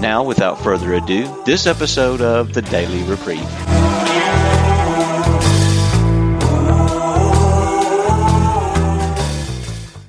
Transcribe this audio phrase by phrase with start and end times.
[0.00, 3.40] Now, without further ado, this episode of the Daily Reprieve.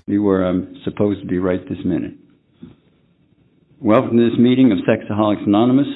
[0.07, 2.15] You were um, supposed to be right this minute.
[3.79, 5.87] Welcome to this meeting of Sexaholics Anonymous.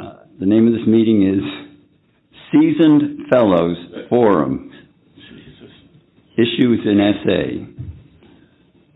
[0.00, 1.44] Uh, the name of this meeting is
[2.50, 3.76] Seasoned Fellows
[4.08, 4.72] Forum
[6.36, 7.84] Issues in SA.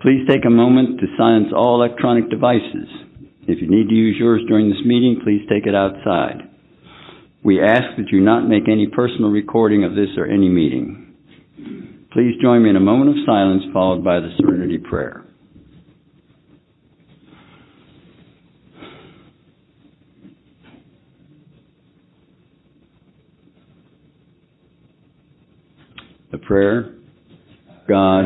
[0.00, 3.01] Please take a moment to silence all electronic devices.
[3.48, 6.48] If you need to use yours during this meeting, please take it outside.
[7.44, 11.14] We ask that you not make any personal recording of this or any meeting.
[12.12, 15.24] Please join me in a moment of silence followed by the Serenity Prayer.
[26.30, 26.94] The prayer
[27.88, 28.24] God,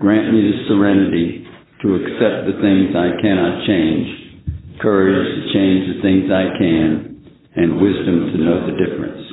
[0.00, 1.46] grant me the serenity
[1.82, 4.23] to accept the things I cannot change,
[4.80, 7.14] courage to change the things I can,
[7.56, 9.24] and wisdom to know the difference.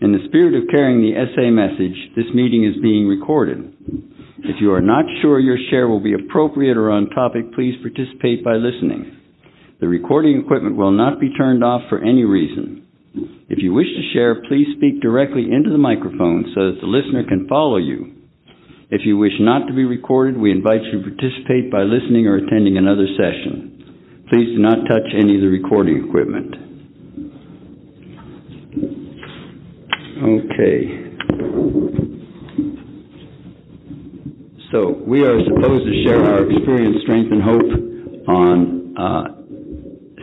[0.00, 3.74] In the spirit of carrying the SA message, this meeting is being recorded.
[4.38, 8.44] If you are not sure your share will be appropriate or on topic, please participate
[8.44, 9.18] by listening.
[9.80, 12.86] The recording equipment will not be turned off for any reason.
[13.48, 17.24] If you wish to share, please speak directly into the microphone so that the listener
[17.24, 18.17] can follow you.
[18.90, 22.36] If you wish not to be recorded, we invite you to participate by listening or
[22.36, 24.24] attending another session.
[24.30, 26.56] Please do not touch any of the recording equipment.
[30.24, 31.04] Okay.
[34.72, 39.24] So, we are supposed to share our experience, strength, and hope on uh,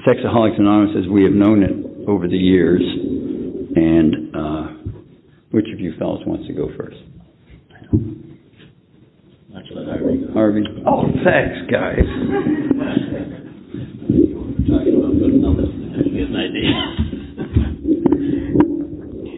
[0.07, 2.81] Sexaholics Anonymous as we have known it over the years.
[3.75, 4.67] And uh,
[5.51, 6.97] which of you fellows wants to go first?
[10.33, 10.63] Harvey.
[10.85, 12.03] Oh, thanks, guys.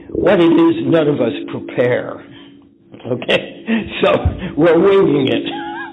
[0.09, 2.25] What it is, none of us prepare.
[3.05, 3.63] Okay?
[4.03, 4.11] So
[4.57, 5.45] we're winging it.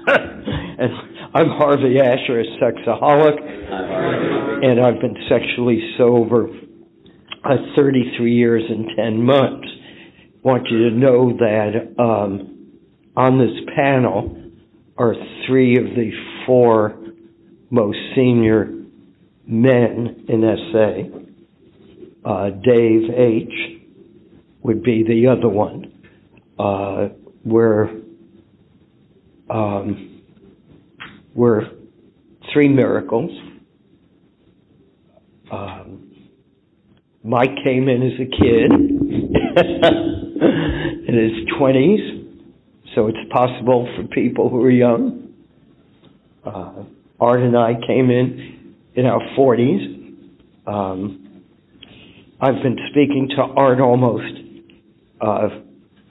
[0.81, 0.91] and
[1.35, 3.39] I'm Harvey Asher, a sexaholic,
[4.65, 6.49] and I've been sexually sober
[7.45, 9.69] uh, 33 years and 10 months.
[10.43, 12.54] want you to know that um,
[13.17, 14.37] on this panel
[14.97, 15.15] are
[15.47, 16.11] three of the
[16.47, 16.97] four
[17.71, 18.71] most senior
[19.47, 20.43] men in
[20.73, 21.03] SA.
[22.29, 23.81] Uh, Dave H.
[24.63, 25.93] would be the other one.
[26.59, 27.09] Uh,
[27.45, 27.91] we're,
[29.51, 30.23] um,
[31.35, 31.69] we're
[32.53, 33.31] three miracles.
[35.51, 36.11] Um,
[37.23, 38.73] Mike came in as a kid
[41.09, 42.24] in his 20s,
[42.95, 45.33] so it's possible for people who are young.
[46.45, 46.85] Uh,
[47.21, 50.67] Art and I came in in our 40s.
[50.67, 51.43] Um,
[52.41, 54.41] I've been speaking to Art almost
[55.21, 55.49] a uh,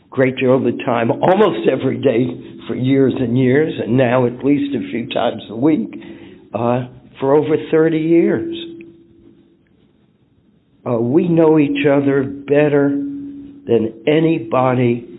[0.10, 2.26] great deal of the time, almost every day
[2.68, 5.90] for years and years, and now at least a few times a week
[6.54, 6.88] uh,
[7.20, 8.56] for over 30 years.
[10.86, 15.13] Uh, we know each other better than anybody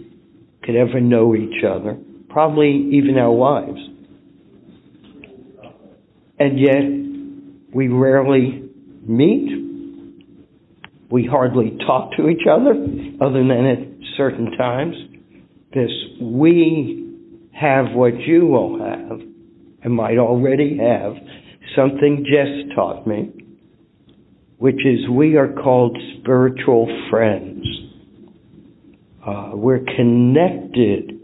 [0.65, 1.97] could ever know each other,
[2.29, 3.81] probably even our wives.
[6.39, 8.71] And yet, we rarely
[9.07, 9.65] meet
[11.15, 12.73] we hardly talk to each other
[13.25, 13.79] other than at
[14.17, 14.97] certain times
[15.73, 15.91] This
[16.21, 17.15] we
[17.53, 19.21] have what you will have
[19.85, 21.12] and might already have,
[21.77, 23.33] something Jess taught me,
[24.56, 27.65] which is we are called spiritual friends.
[29.26, 31.19] Uh, we're connected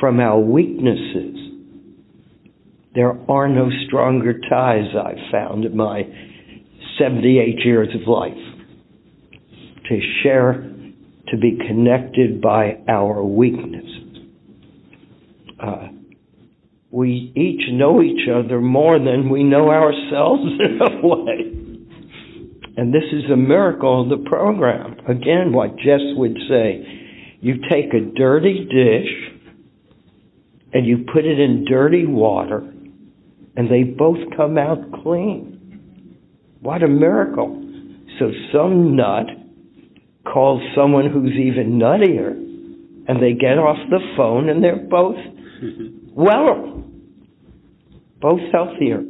[0.00, 1.36] from our weaknesses.
[2.94, 6.02] There are no stronger ties I've found in my
[6.98, 8.32] 78 years of life.
[9.88, 10.54] To share,
[11.28, 14.18] to be connected by our weaknesses.
[15.62, 15.88] Uh,
[16.90, 21.55] we each know each other more than we know ourselves in a way.
[22.76, 24.96] And this is a miracle of the program.
[25.08, 26.84] Again, what Jess would say,
[27.40, 29.42] you take a dirty dish
[30.72, 32.58] and you put it in dirty water
[33.56, 36.18] and they both come out clean.
[36.60, 37.62] What a miracle.
[38.18, 39.26] So some nut
[40.30, 42.32] calls someone who's even nuttier,
[43.08, 45.16] and they get off the phone and they're both
[46.14, 46.84] well,
[48.20, 49.02] both healthier.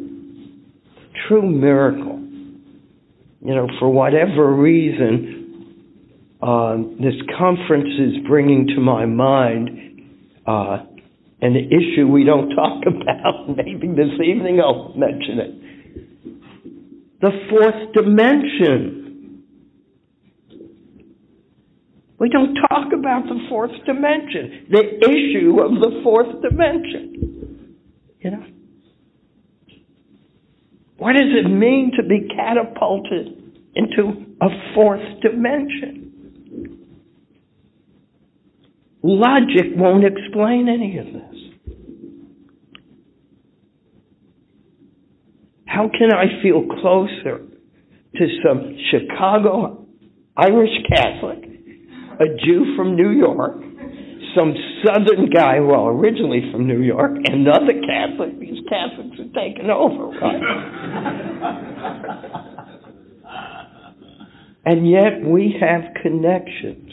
[1.27, 2.26] True miracle.
[3.47, 10.03] You know, for whatever reason, uh, this conference is bringing to my mind
[10.45, 10.79] uh,
[11.41, 13.57] an issue we don't talk about.
[13.57, 15.55] Maybe this evening I'll mention it.
[17.21, 19.45] The fourth dimension.
[22.19, 27.77] We don't talk about the fourth dimension, the issue of the fourth dimension.
[28.19, 28.45] You know?
[30.97, 33.36] What does it mean to be catapulted
[33.77, 36.07] into a fourth dimension?
[39.03, 41.37] Logic won't explain any of this.
[45.67, 47.47] How can I feel closer
[48.17, 49.87] to some Chicago
[50.37, 51.45] Irish Catholic,
[52.19, 53.57] a Jew from New York,
[54.37, 60.09] some Southern guy, well, originally from New York, another Catholic, These Catholics are taking over,
[60.19, 60.43] right?
[64.67, 66.91] and yet we have connections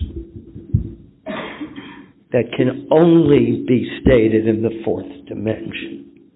[2.31, 6.29] that can only be stated in the fourth dimension.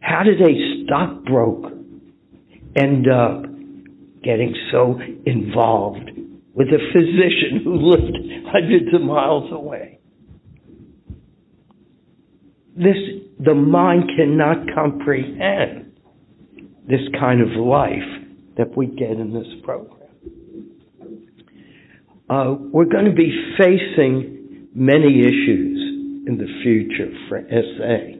[0.00, 1.74] How did a stockbroker
[2.76, 3.44] end up
[4.22, 6.10] getting so involved
[6.52, 8.16] with a physician who lived
[8.52, 10.00] hundreds of miles away?
[12.76, 12.96] This,
[13.38, 15.98] the mind cannot comprehend
[16.86, 18.26] this kind of life
[18.58, 19.97] that we get in this program.
[22.28, 28.18] Uh, we're going to be facing many issues in the future for SA.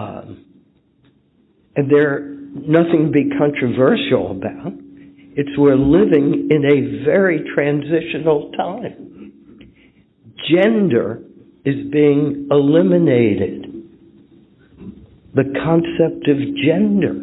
[0.00, 0.44] Um,
[1.74, 4.72] and they're nothing to be controversial about.
[5.38, 9.72] It's we're living in a very transitional time.
[10.48, 11.22] Gender
[11.64, 13.72] is being eliminated.
[15.34, 17.22] The concept of gender.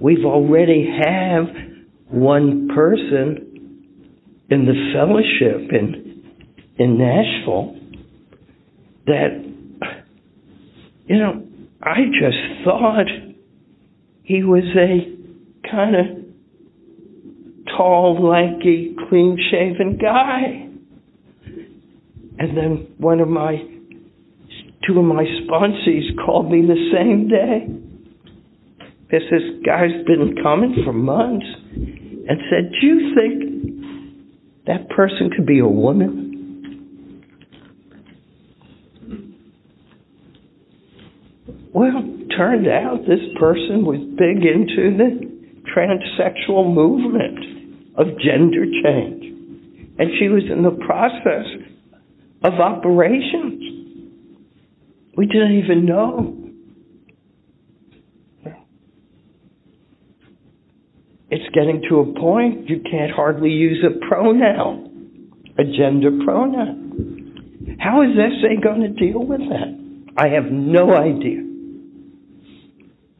[0.00, 1.73] We've already have
[2.08, 3.82] one person
[4.50, 6.04] in the fellowship in
[6.76, 7.76] in Nashville
[9.06, 9.44] that
[11.06, 11.46] you know,
[11.82, 13.06] I just thought
[14.22, 16.06] he was a kind of
[17.76, 20.68] tall, lanky, clean shaven guy.
[22.38, 23.56] And then one of my,
[24.86, 27.83] two of my sponsees called me the same day.
[29.14, 29.30] This
[29.64, 35.68] guy's been coming for months and said, Do you think that person could be a
[35.68, 36.32] woman?
[41.72, 42.02] Well,
[42.36, 45.30] turned out this person was big into the
[45.70, 49.24] transsexual movement of gender change.
[49.96, 51.46] And she was in the process
[52.42, 53.62] of operations.
[55.16, 56.43] We didn't even know.
[61.34, 67.76] It's getting to a point you can't hardly use a pronoun, a gender pronoun.
[67.80, 70.14] How is SA going to deal with that?
[70.16, 71.42] I have no idea.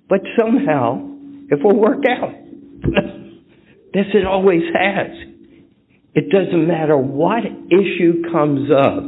[0.09, 1.11] But somehow
[1.51, 2.31] it will work out.
[3.93, 5.11] this it always has.
[6.15, 9.03] It doesn't matter what issue comes up.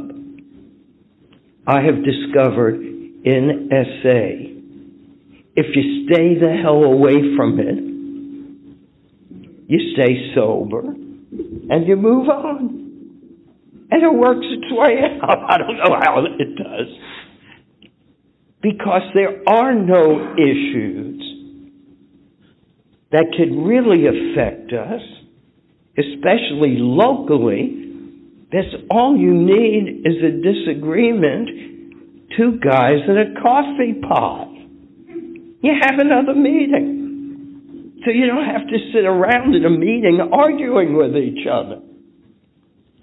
[1.65, 4.47] I have discovered in SA,
[5.55, 7.86] if you stay the hell away from it,
[9.67, 12.85] you stay sober, and you move on.
[13.89, 15.39] And it works its way out.
[15.49, 16.87] I don't know how it does
[18.61, 21.21] because there are no issues
[23.11, 25.01] that could really affect us,
[25.97, 27.83] especially locally.
[28.51, 34.51] That's all you need is a disagreement, two guys in a coffee pot.
[35.61, 37.06] You have another meeting.
[38.07, 41.81] So you don't have to sit around in a meeting arguing with each other.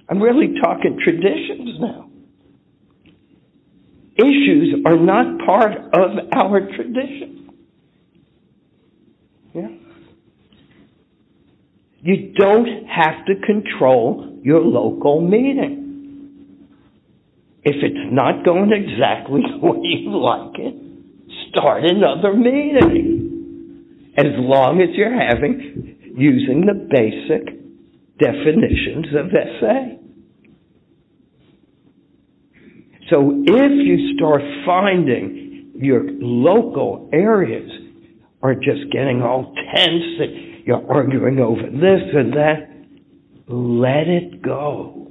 [0.08, 2.08] I'm really talking traditions now
[4.16, 7.50] issues are not part of our tradition.
[9.54, 9.68] Yeah.
[12.00, 15.80] You don't have to control your local meeting.
[17.62, 20.75] If it's not going exactly the way you like it,
[21.50, 23.24] start another meeting.
[24.16, 27.54] As long as you're having using the basic
[28.18, 29.30] definitions of
[29.61, 30.00] SA.
[33.11, 37.71] So if you start finding your local areas
[38.44, 42.71] are just getting all tense and you're arguing over this and that.
[43.49, 45.11] Let it go.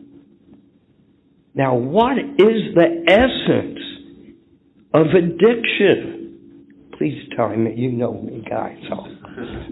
[1.56, 3.80] Now, what is the essence
[4.94, 6.23] of addiction?
[6.98, 8.78] Please tell me, you know me, guys.
[8.92, 9.08] I'll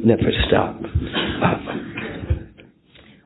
[0.03, 0.81] never stop.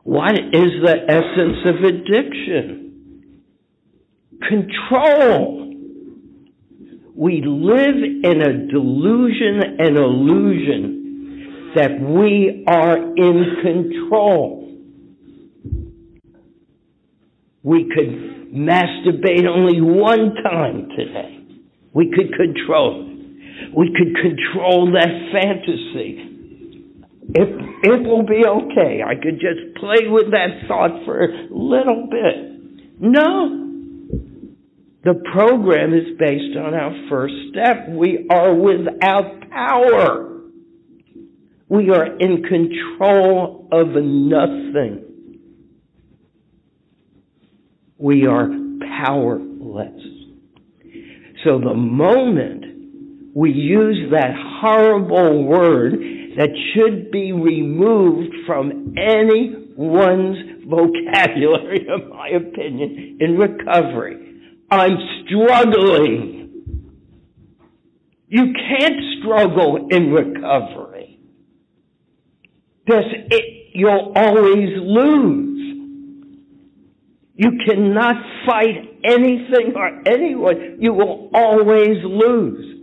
[0.03, 3.41] What is the essence of addiction?
[4.47, 5.73] Control.
[7.15, 14.61] We live in a delusion and illusion that we are in control.
[17.63, 21.39] We could masturbate only one time today.
[21.93, 23.14] We could control it.
[23.75, 26.31] We could control that fantasy.
[27.33, 27.49] It,
[27.83, 29.01] it will be okay.
[29.05, 33.01] I could just play with that thought for a little bit.
[33.01, 33.65] No.
[35.03, 37.89] The program is based on our first step.
[37.89, 40.41] We are without power.
[41.67, 45.03] We are in control of nothing.
[47.97, 48.49] We are
[49.05, 50.01] powerless.
[51.43, 52.64] So the moment
[53.35, 55.91] we use that horrible word
[56.37, 64.53] that should be removed from anyone's vocabulary, in my opinion, in recovery.
[64.71, 66.63] I'm struggling.
[68.29, 71.19] You can't struggle in recovery.
[72.85, 75.85] Because it, you'll always lose.
[77.33, 78.15] You cannot
[78.45, 80.77] fight anything or anyone.
[80.79, 82.74] You will always lose.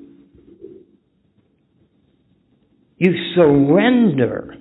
[3.02, 4.54] You surrender.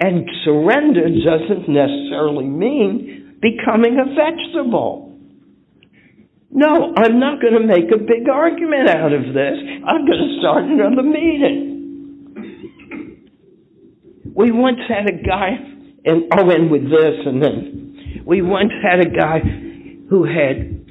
[0.00, 5.14] And surrender doesn't necessarily mean becoming a vegetable.
[6.50, 9.58] No, I'm not going to make a big argument out of this.
[9.86, 11.66] I'm going to start another meeting.
[14.34, 15.50] We once had a guy
[16.06, 19.40] and I'll end with this, and then we once had a guy
[20.08, 20.86] who had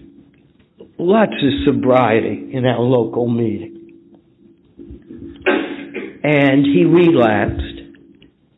[1.00, 3.79] lots of sobriety in our local meeting.
[6.32, 7.80] And he relapsed,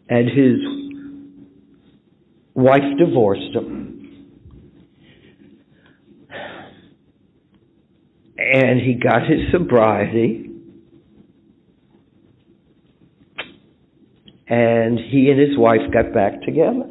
[0.10, 0.58] and his
[2.54, 4.28] wife divorced him.
[8.38, 10.50] And he got his sobriety,
[14.50, 16.90] and he and his wife got back together.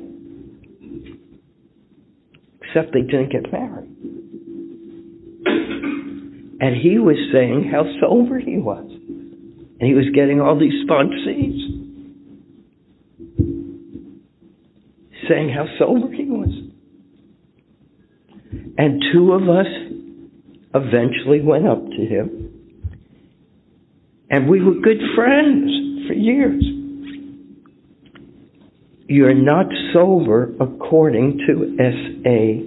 [2.62, 3.90] Except they didn't get married.
[6.62, 8.89] And he was saying how sober he was.
[9.80, 11.14] And he was getting all these sponge.
[15.28, 16.48] Saying how sober he was.
[18.76, 19.66] And two of us
[20.74, 22.46] eventually went up to him.
[24.28, 26.62] And we were good friends for years
[29.10, 32.62] you're not sober according to SA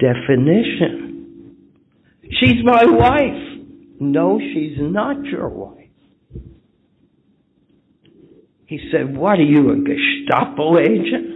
[0.00, 1.56] definition.
[2.40, 3.60] She's my wife.
[4.00, 5.81] No, she's not your wife.
[8.72, 11.26] He said, What are you, a Gestapo agent?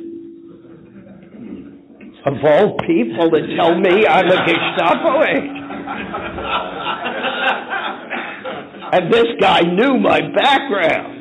[2.24, 5.58] Of all people to tell me I'm a Gestapo agent.
[8.94, 11.12] and this guy knew my background.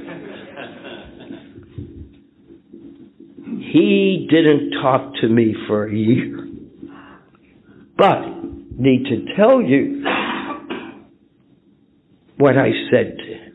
[3.73, 6.47] He didn't talk to me for a year.
[7.97, 8.21] But,
[8.79, 10.01] need to tell you
[12.37, 13.45] what I said to him.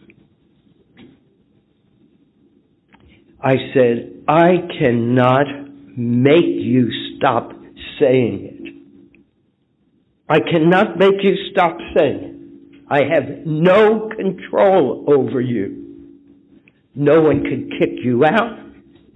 [3.42, 5.46] I said, I cannot
[5.96, 7.52] make you stop
[7.98, 8.74] saying it.
[10.28, 12.30] I cannot make you stop saying it.
[12.88, 15.80] I have no control over you.
[16.94, 18.58] No one could kick you out.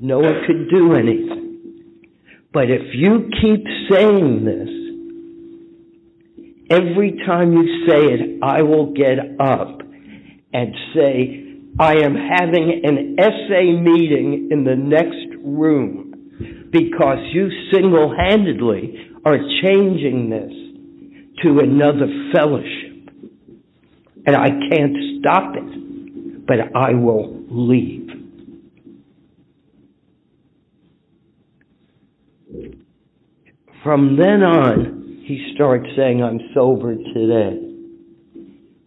[0.01, 1.43] No one could do anything.
[2.53, 4.69] But if you keep saying this,
[6.71, 9.81] every time you say it, I will get up
[10.53, 11.44] and say,
[11.79, 19.39] I am having an SA meeting in the next room because you single handedly are
[19.63, 20.53] changing this
[21.43, 23.11] to another fellowship.
[24.27, 28.09] And I can't stop it, but I will leave.
[33.83, 37.64] From then on, he starts saying, I'm sober today.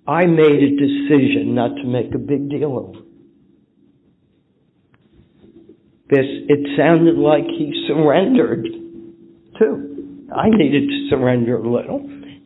[0.07, 3.01] I made a decision not to make a big deal of it.
[6.09, 8.65] This, it sounded like he surrendered
[9.59, 10.27] too.
[10.33, 11.99] I needed to surrender a little.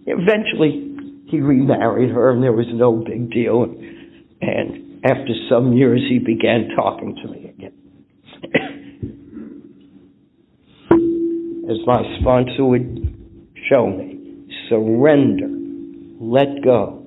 [0.08, 0.92] Eventually,
[1.28, 3.64] he remarried her, and there was no big deal.
[4.42, 7.74] And after some years, he began talking to me again.
[11.70, 13.16] As my sponsor would
[13.70, 15.48] show me, surrender,
[16.20, 17.01] let go.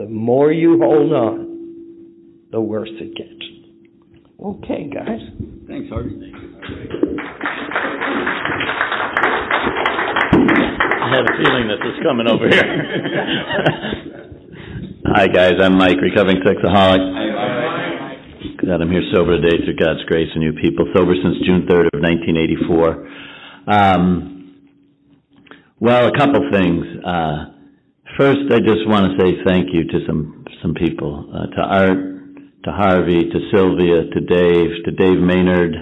[0.00, 3.44] The more you hold on, the worse it gets.
[4.42, 5.20] Okay, guys.
[5.68, 6.32] Thanks, Harvey.
[10.96, 12.64] I had a feeling that was coming over here.
[15.14, 15.60] Hi, guys.
[15.60, 17.04] I'm Mike, recovering sexaholic.
[18.66, 20.90] God, I'm here sober today through God's grace and you people.
[20.96, 23.06] Sober since June 3rd of 1984.
[23.66, 24.56] Um,
[25.78, 26.86] well, a couple things.
[27.04, 27.59] Uh,
[28.20, 31.98] first, I just want to say thank you to some some people, uh, to Art,
[32.64, 35.72] to Harvey, to Sylvia, to Dave, to Dave Maynard,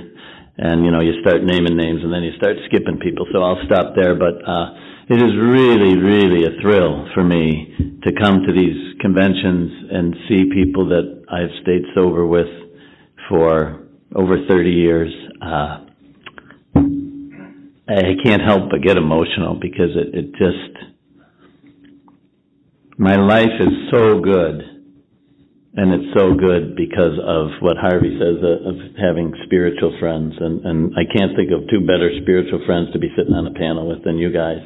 [0.57, 3.27] and you know you start naming names and then you start skipping people.
[3.33, 4.15] So I'll stop there.
[4.15, 4.67] But uh,
[5.11, 10.47] it is really, really a thrill for me to come to these conventions and see
[10.55, 12.47] people that I've stayed sober with
[13.29, 15.13] for over 30 years.
[15.43, 15.87] Uh,
[17.89, 20.77] I can't help but get emotional because it, it just,
[22.99, 24.75] my life is so good.
[25.75, 30.35] And it's so good because of what Harvey says uh, of having spiritual friends.
[30.41, 33.55] And, and I can't think of two better spiritual friends to be sitting on a
[33.55, 34.59] panel with than you guys.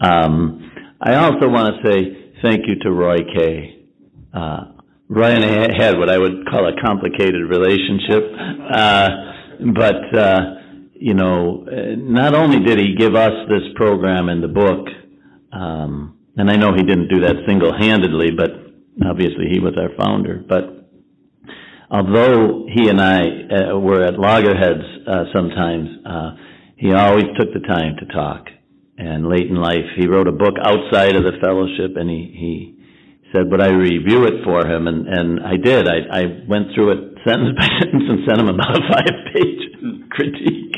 [0.00, 3.84] Um, I also want to say thank you to Roy Kay.
[4.32, 8.22] Uh, Roy and I had what I would call a complicated relationship,
[8.72, 9.08] uh,
[9.74, 10.40] but uh,
[10.94, 11.66] you know,
[11.98, 14.86] not only did he give us this program in the book,
[15.52, 18.48] um, and I know he didn't do that single-handedly, but
[19.04, 20.40] obviously he was our founder.
[20.40, 20.88] But
[21.90, 26.30] although he and I uh, were at loggerheads uh, sometimes, uh,
[26.76, 28.46] he always took the time to talk.
[28.96, 32.76] And late in life he wrote a book outside of the fellowship and he he
[33.32, 34.88] said would I review it for him?
[34.88, 35.88] And and I did.
[35.88, 39.62] I I went through it sentence by sentence and sent him about a five page
[40.10, 40.76] critique.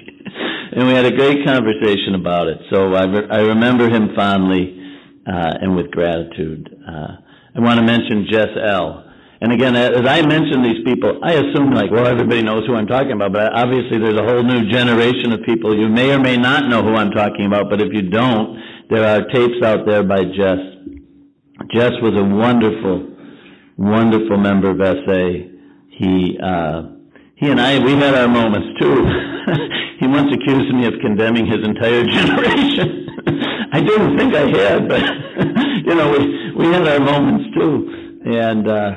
[0.75, 2.59] And we had a great conversation about it.
[2.73, 4.82] So I re- I remember him fondly
[5.27, 7.17] uh and with gratitude uh
[7.55, 11.75] I want to mention Jess L and again, as I mention these people, I assume
[11.75, 15.33] like, well, everybody knows who I'm talking about, but obviously there's a whole new generation
[15.33, 15.77] of people.
[15.77, 19.03] You may or may not know who I'm talking about, but if you don't, there
[19.03, 20.63] are tapes out there by Jess.
[21.75, 23.11] Jess was a wonderful,
[23.79, 25.51] wonderful member of SA.
[25.91, 26.83] He, uh,
[27.35, 28.95] he and I, we had our moments too.
[29.99, 33.02] he once accused me of condemning his entire generation.
[33.73, 35.01] I didn't think I had, but,
[35.89, 38.21] you know, we, we had our moments too.
[38.27, 38.91] And, uh,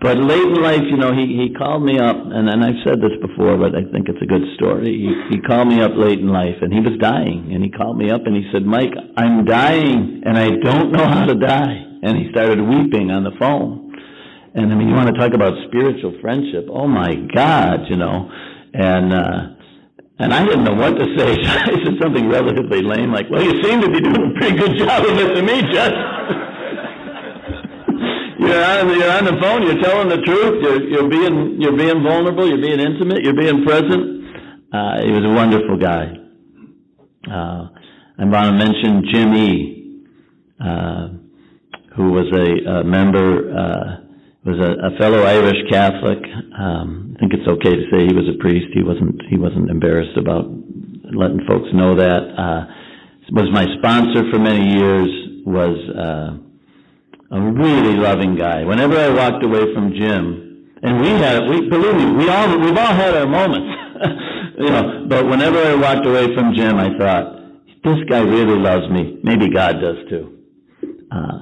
[0.00, 3.00] but late in life, you know, he, he called me up, and, and I've said
[3.02, 4.86] this before, but I think it's a good story.
[4.86, 7.98] He, he called me up late in life, and he was dying, and he called
[7.98, 11.82] me up and he said, Mike, I'm dying, and I don't know how to die.
[12.02, 13.96] And he started weeping on the phone.
[14.54, 16.66] And I mean, you want to talk about spiritual friendship.
[16.70, 18.30] Oh my God, you know.
[18.74, 19.63] And, uh,
[20.18, 21.42] and I didn't know what to say.
[21.44, 24.78] I said something relatively lame, like, well, you seem to be doing a pretty good
[24.78, 25.90] job of it to me, Jess.
[28.38, 29.62] you're on you're on the phone.
[29.62, 30.62] You're telling the truth.
[30.62, 32.46] You're you're being you're being vulnerable.
[32.48, 33.22] You're being intimate.
[33.24, 34.24] You're being present.
[34.72, 36.12] Uh, he was a wonderful guy.
[37.30, 37.68] Uh,
[38.18, 40.04] I want to mention Jim E,
[40.60, 41.08] uh,
[41.96, 44.03] who was a, a member, uh,
[44.44, 46.20] was a, a fellow Irish Catholic.
[46.58, 48.66] Um, I think it's okay to say he was a priest.
[48.74, 50.44] He wasn't he wasn't embarrassed about
[51.12, 52.22] letting folks know that.
[52.36, 52.62] Uh,
[53.32, 55.08] was my sponsor for many years.
[55.46, 58.64] Was uh, a really loving guy.
[58.64, 62.76] Whenever I walked away from Jim, and we had, we believe me, we all we've
[62.76, 63.68] all had our moments,
[64.58, 65.06] you know.
[65.08, 67.40] But whenever I walked away from Jim, I thought,
[67.84, 69.20] this guy really loves me.
[69.22, 70.38] Maybe God does too.
[71.10, 71.38] Uh,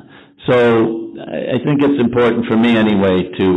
[0.49, 3.49] so I think it's important for me anyway to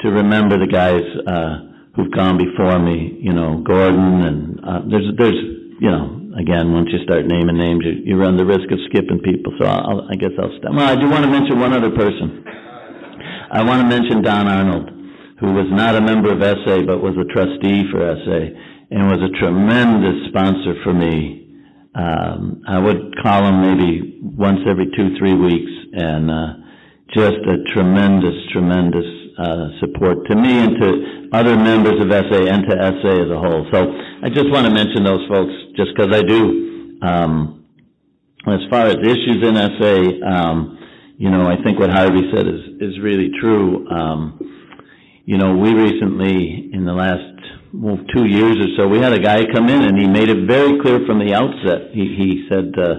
[0.00, 3.18] to remember the guys uh, who've gone before me.
[3.20, 5.40] You know, Gordon and uh, there's there's
[5.80, 9.18] you know again, once you start naming names, you, you run the risk of skipping
[9.20, 9.52] people.
[9.58, 10.74] So I'll, I guess I'll stop.
[10.74, 12.44] Well, I do want to mention one other person.
[13.50, 14.88] I want to mention Don Arnold,
[15.40, 18.40] who was not a member of SA, but was a trustee for SA,
[18.94, 21.48] and was a tremendous sponsor for me.
[21.94, 26.52] Um, I would call him maybe once every two, three weeks, and uh,
[27.14, 29.06] just a tremendous, tremendous
[29.38, 33.38] uh, support to me and to other members of SA and to SA as a
[33.38, 33.66] whole.
[33.72, 33.90] So
[34.22, 36.98] I just want to mention those folks just because I do.
[37.02, 37.64] Um,
[38.46, 40.78] as far as issues in SA, um,
[41.16, 43.88] you know, I think what Harvey said is is really true.
[43.88, 44.38] Um,
[45.24, 47.36] you know, we recently, in the last
[47.74, 50.46] well, two years or so, we had a guy come in and he made it
[50.46, 51.92] very clear from the outset.
[51.92, 52.94] He he said, uh,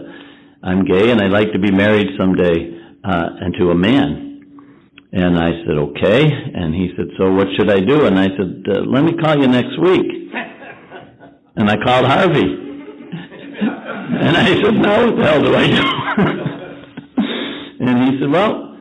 [0.64, 4.28] "I'm gay and I'd like to be married someday." Uh, and to a man.
[5.14, 6.32] And I said, okay.
[6.56, 8.06] And he said, so what should I do?
[8.06, 10.08] And I said, uh, let me call you next week.
[11.54, 12.48] And I called Harvey.
[12.48, 15.84] and I said, now what the hell do I do?
[17.86, 18.78] and he said, well,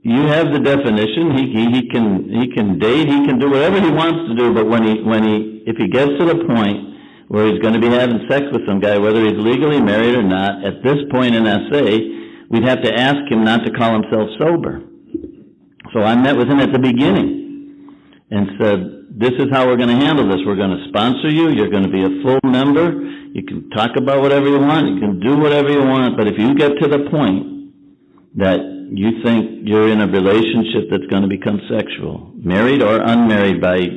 [0.00, 1.36] you have the definition.
[1.36, 4.54] He, he, he can, he can date, he can do whatever he wants to do,
[4.54, 6.96] but when he, when he, if he gets to the point
[7.28, 10.22] where he's going to be having sex with some guy, whether he's legally married or
[10.22, 11.98] not, at this point in SA,
[12.50, 14.82] we'd have to ask him not to call himself sober.
[15.92, 17.96] So I met with him at the beginning
[18.30, 20.44] and said, this is how we're going to handle this.
[20.44, 21.48] We're going to sponsor you.
[21.50, 22.92] You're going to be a full member.
[23.32, 24.88] You can talk about whatever you want.
[24.92, 26.16] You can do whatever you want.
[26.18, 27.72] But if you get to the point
[28.36, 28.60] that
[28.92, 33.88] you think you're in a relationship that's going to become sexual, married or unmarried by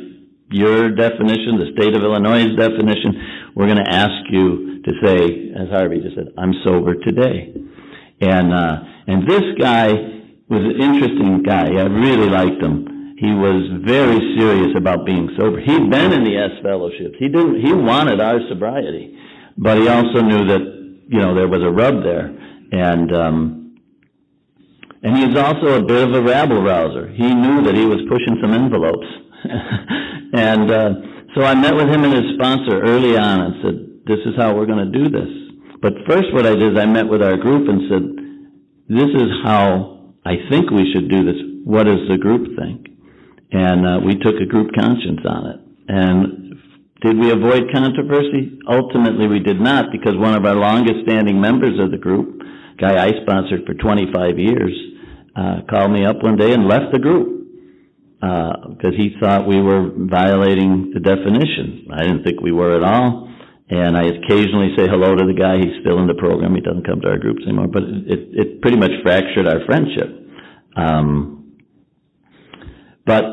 [0.51, 5.67] your definition, the state of Illinois' definition, we're going to ask you to say, as
[5.69, 7.53] Harvey just said, I'm sober today.
[8.21, 8.75] And, uh,
[9.07, 11.69] and this guy, was an interesting guy.
[11.77, 13.15] I really liked him.
[13.17, 15.59] He was very serious about being sober.
[15.59, 17.15] He'd been in the S fellowships.
[17.19, 17.61] He didn't.
[17.61, 19.15] He wanted our sobriety,
[19.57, 20.61] but he also knew that
[21.07, 22.33] you know there was a rub there,
[22.71, 23.77] and um,
[25.03, 27.09] and he was also a bit of a rabble rouser.
[27.09, 29.07] He knew that he was pushing some envelopes,
[30.33, 30.89] and uh,
[31.35, 33.75] so I met with him and his sponsor early on and said,
[34.07, 35.48] "This is how we're going to do this."
[35.81, 38.03] But first, what I did is I met with our group and said,
[38.89, 41.39] "This is how." I think we should do this.
[41.63, 42.87] What does the group think?
[43.51, 45.59] And uh, we took a group conscience on it.
[45.87, 46.49] And
[47.01, 48.59] did we avoid controversy?
[48.69, 52.41] Ultimately, we did not because one of our longest standing members of the group,
[52.77, 54.75] guy I sponsored for 25 years,
[55.35, 57.39] uh, called me up one day and left the group
[58.19, 61.87] because uh, he thought we were violating the definition.
[61.93, 63.31] I didn't think we were at all.
[63.69, 65.57] And I occasionally say hello to the guy.
[65.57, 66.55] He's still in the program.
[66.55, 67.67] He doesn't come to our groups anymore.
[67.67, 70.09] But it, it, pretty much fractured our friendship.
[70.75, 71.53] Um,
[73.05, 73.23] but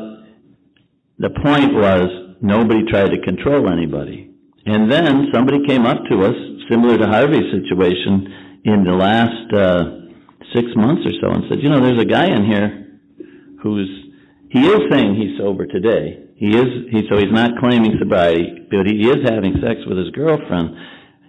[1.17, 4.29] the point was nobody tried to control anybody.
[4.65, 6.35] And then somebody came up to us,
[6.69, 10.11] similar to Harvey's situation, in the last uh,
[10.53, 12.99] six months or so, and said, "You know, there's a guy in here
[13.63, 13.89] who's
[14.49, 18.85] he is saying he's sober today, he is, he, so he's not claiming sobriety, but
[18.85, 20.69] he is having sex with his girlfriend.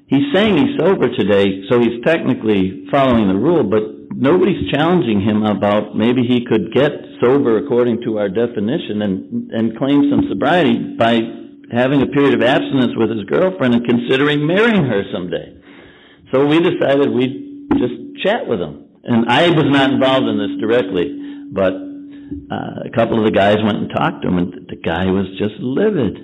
[0.07, 5.45] He's saying he's sober today, so he's technically following the rule, but nobody's challenging him
[5.45, 10.97] about maybe he could get sober according to our definition and, and claim some sobriety
[10.99, 11.21] by
[11.73, 15.57] having a period of abstinence with his girlfriend and considering marrying her someday.
[16.33, 18.85] So we decided we'd just chat with him.
[19.05, 21.73] And I was not involved in this directly, but
[22.51, 25.27] uh, a couple of the guys went and talked to him, and the guy was
[25.39, 26.19] just livid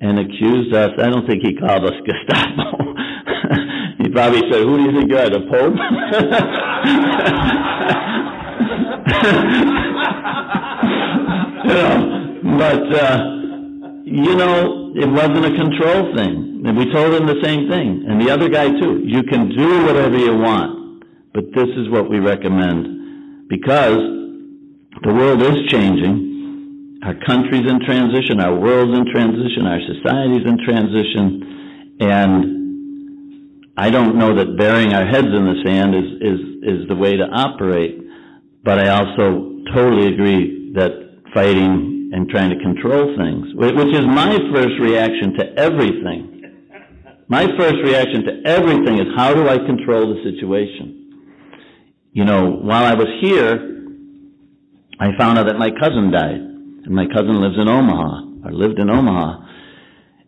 [0.00, 0.90] and accused us.
[0.98, 2.94] I don't think he called us Gestapo.
[4.02, 5.74] he probably said, "Who do you think you are, the Pope?"
[11.64, 13.18] you know, but uh,
[14.04, 18.20] you know, it wasn't a control thing, and we told him the same thing, and
[18.20, 19.02] the other guy too.
[19.04, 24.23] You can do whatever you want, but this is what we recommend because
[25.02, 27.00] the world is changing.
[27.02, 32.54] Our country's in transition, our world's in transition, our society's in transition, and
[33.76, 37.16] I don't know that burying our heads in the sand is, is, is the way
[37.16, 38.00] to operate,
[38.62, 40.92] but I also totally agree that
[41.34, 46.30] fighting and trying to control things, which is my first reaction to everything.
[47.28, 51.00] My first reaction to everything is how do I control the situation?
[52.12, 53.83] You know, while I was here,
[55.00, 58.78] I found out that my cousin died, and my cousin lives in Omaha, or lived
[58.78, 59.42] in Omaha,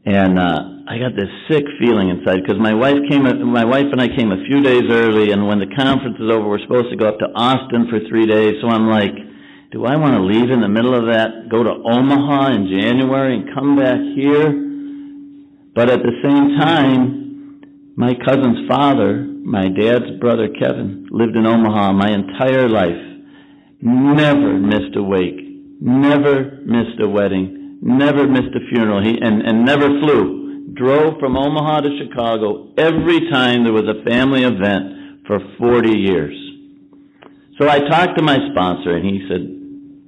[0.07, 0.59] and uh,
[0.91, 4.33] I got this sick feeling inside because my wife came, my wife and I came
[4.33, 7.19] a few days early, and when the conference is over, we're supposed to go up
[7.19, 8.59] to Austin for three days.
[8.61, 9.15] So I'm like,
[9.71, 13.39] do I want to leave in the middle of that, go to Omaha in January,
[13.39, 14.51] and come back here?
[15.75, 17.63] But at the same time,
[17.95, 23.06] my cousin's father, my dad's brother Kevin, lived in Omaha my entire life
[23.81, 25.41] never missed a wake,
[25.81, 30.73] never missed a wedding, never missed a funeral, he, and, and never flew.
[30.75, 36.37] Drove from Omaha to Chicago every time there was a family event for 40 years.
[37.59, 39.41] So I talked to my sponsor and he said,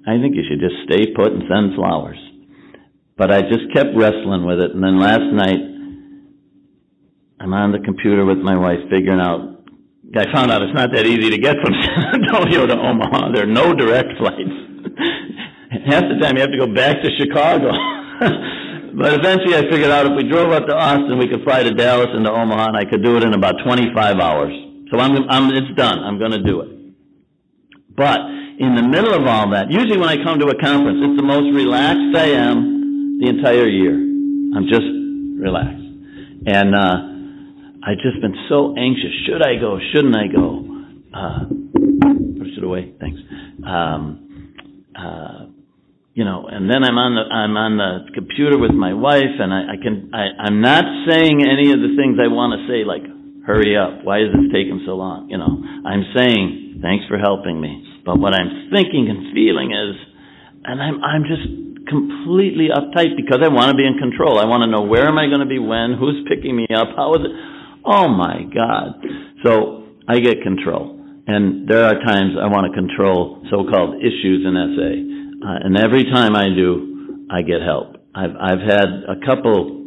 [0.06, 2.18] I think you should just stay put and send flowers.
[3.16, 4.72] But I just kept wrestling with it.
[4.74, 5.58] And then last night,
[7.40, 9.57] I'm on the computer with my wife figuring out
[10.16, 13.32] I found out it's not that easy to get from San Antonio to Omaha.
[13.32, 14.56] There are no direct flights.
[15.84, 17.68] Half the time you have to go back to Chicago.
[18.96, 21.74] but eventually I figured out if we drove up to Austin, we could fly to
[21.74, 24.54] Dallas and to Omaha, and I could do it in about 25 hours.
[24.90, 25.98] So I'm, I'm, it's done.
[26.00, 26.70] I'm going to do it.
[27.94, 28.20] But
[28.58, 31.26] in the middle of all that, usually when I come to a conference, it's the
[31.26, 33.92] most relaxed I am the entire year.
[33.92, 34.88] I'm just
[35.36, 35.84] relaxed.
[36.46, 37.17] And uh,
[37.88, 39.08] I've just been so anxious.
[39.24, 39.80] Should I go?
[39.94, 40.60] Shouldn't I go?
[41.08, 41.48] Uh,
[42.36, 42.92] push it away.
[43.00, 43.16] Thanks.
[43.64, 44.52] Um,
[44.92, 45.48] uh,
[46.12, 49.54] you know, and then I'm on the I'm on the computer with my wife, and
[49.54, 52.84] I, I can I, I'm not saying any of the things I want to say,
[52.84, 53.08] like
[53.48, 55.32] hurry up, why is this taking so long?
[55.32, 55.48] You know,
[55.88, 59.96] I'm saying thanks for helping me, but what I'm thinking and feeling is,
[60.68, 61.46] and I'm I'm just
[61.88, 64.36] completely uptight because I want to be in control.
[64.36, 66.92] I want to know where am I going to be when, who's picking me up,
[66.92, 67.32] how is it?
[67.90, 69.00] Oh my God!
[69.44, 74.52] So I get control, and there are times I want to control so-called issues in
[74.76, 77.96] SA uh, and every time I do, I get help.
[78.14, 79.86] I've I've had a couple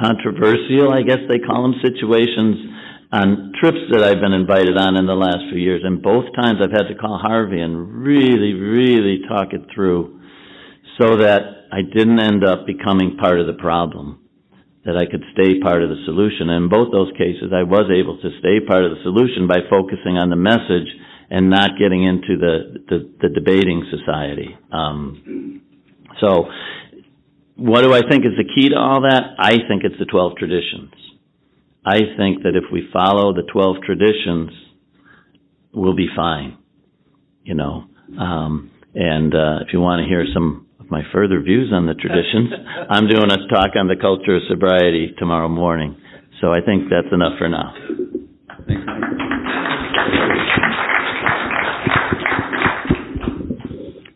[0.00, 2.56] controversial, I guess they call them, situations
[3.12, 6.58] on trips that I've been invited on in the last few years, and both times
[6.62, 10.20] I've had to call Harvey and really, really talk it through,
[10.98, 14.23] so that I didn't end up becoming part of the problem.
[14.84, 16.50] That I could stay part of the solution.
[16.50, 19.64] And in both those cases, I was able to stay part of the solution by
[19.70, 20.92] focusing on the message
[21.30, 24.56] and not getting into the the, the debating society.
[24.70, 25.62] Um,
[26.20, 26.46] so,
[27.56, 29.34] what do I think is the key to all that?
[29.38, 30.92] I think it's the twelve traditions.
[31.84, 34.50] I think that if we follow the twelve traditions,
[35.72, 36.58] we'll be fine.
[37.42, 37.84] You know,
[38.18, 40.63] um, and uh, if you want to hear some
[40.94, 42.50] my further views on the traditions,
[42.88, 45.96] I'm doing a talk on the culture of sobriety tomorrow morning.
[46.40, 47.74] So I think that's enough for now.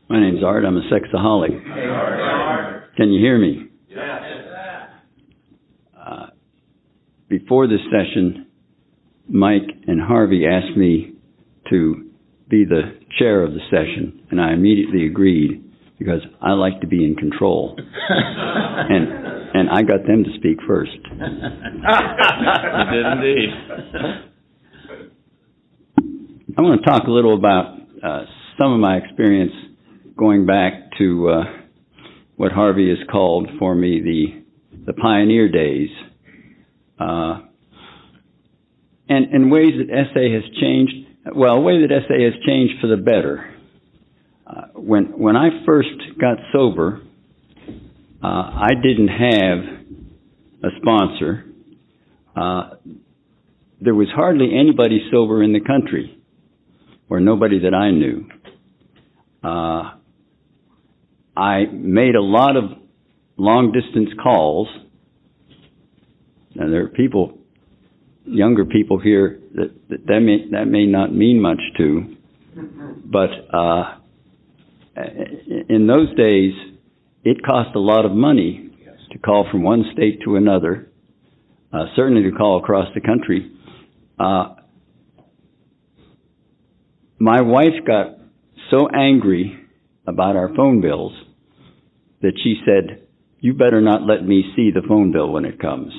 [0.09, 0.65] My name's Art.
[0.65, 1.51] I'm a sexaholic.
[1.51, 2.95] Hey, Art.
[2.97, 3.67] Can you hear me?
[3.89, 4.23] Yes.
[6.01, 6.27] Uh,
[7.29, 8.47] before this session,
[9.29, 11.15] Mike and Harvey asked me
[11.71, 12.09] to
[12.49, 15.68] be the chair of the session, and I immediately agreed
[15.99, 17.77] because I like to be in control.
[18.09, 20.93] and and I got them to speak first.
[20.93, 21.19] you
[22.93, 23.51] did indeed.
[26.57, 28.25] I want to talk a little about uh,
[28.59, 29.53] some of my experience
[30.17, 31.45] going back to uh,
[32.37, 34.45] what Harvey has called for me the
[34.87, 35.89] the pioneer days,
[36.99, 37.41] uh,
[39.09, 40.95] and in ways that SA has changed.
[41.35, 43.55] Well, a way that SA has changed for the better.
[44.49, 47.03] Uh, when when I first got sober,
[48.23, 49.59] uh, I didn't have
[50.65, 51.45] a sponsor.
[52.35, 52.71] Uh,
[53.81, 56.19] there was hardly anybody sober in the country,
[57.11, 58.27] or nobody that I knew.
[59.45, 59.95] Uh,
[61.37, 62.65] I made a lot of
[63.37, 64.69] long distance calls.
[66.57, 67.39] And there are people,
[68.25, 72.17] younger people here that that, that may that may not mean much to,
[73.05, 73.98] but uh,
[75.69, 76.53] in those days,
[77.25, 78.71] it cost a lot of money
[79.13, 80.91] to call from one state to another.
[81.73, 83.53] Uh, certainly to call across the country.
[84.19, 84.55] Uh,
[87.19, 88.19] my wife got
[88.71, 89.59] so angry
[90.07, 91.13] about our phone bills
[92.23, 93.07] that she said,
[93.41, 95.93] You better not let me see the phone bill when it comes.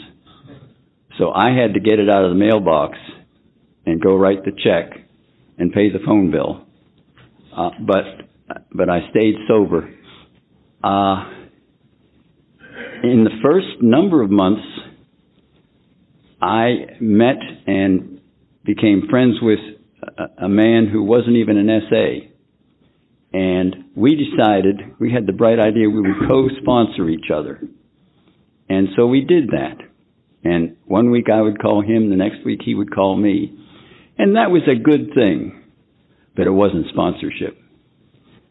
[1.20, 2.98] So I had to get it out of the mailbox
[3.86, 5.00] and go write the check
[5.58, 6.66] and pay the phone bill.
[7.56, 8.29] Uh, but
[8.74, 9.90] but I stayed sober.
[10.84, 11.26] Uh,
[13.04, 14.66] in the first number of months,
[16.42, 18.22] I met and
[18.66, 19.60] became friends with
[20.18, 22.28] a, a man who wasn't even an SA.
[23.32, 27.62] And we decided, we had the bright idea we would co-sponsor each other.
[28.70, 29.78] And so we did that.
[30.44, 33.58] And one week I would call him, the next week he would call me.
[34.18, 35.62] And that was a good thing,
[36.36, 37.58] but it wasn't sponsorship.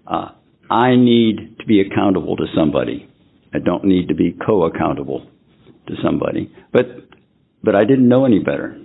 [0.08, 0.30] Uh,
[0.70, 3.08] I need to be accountable to somebody.
[3.52, 5.26] I don't need to be co-accountable
[5.86, 6.52] to somebody.
[6.72, 6.86] But,
[7.62, 8.80] but I didn't know any better.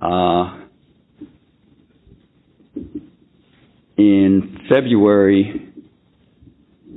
[0.00, 0.60] Uh,
[3.96, 5.72] in February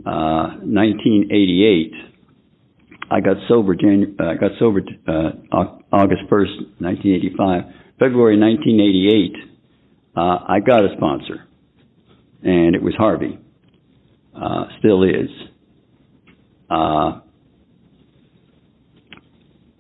[0.06, 1.92] uh, 1988,
[3.12, 3.74] I got sober.
[3.74, 5.32] Uh, I got sober uh,
[5.92, 7.64] August 1st, 1985.
[8.00, 9.36] February 1988,
[10.16, 11.46] uh, I got a sponsor,
[12.44, 13.40] and it was Harvey.
[14.36, 15.30] Uh, still is.
[16.70, 17.20] Uh,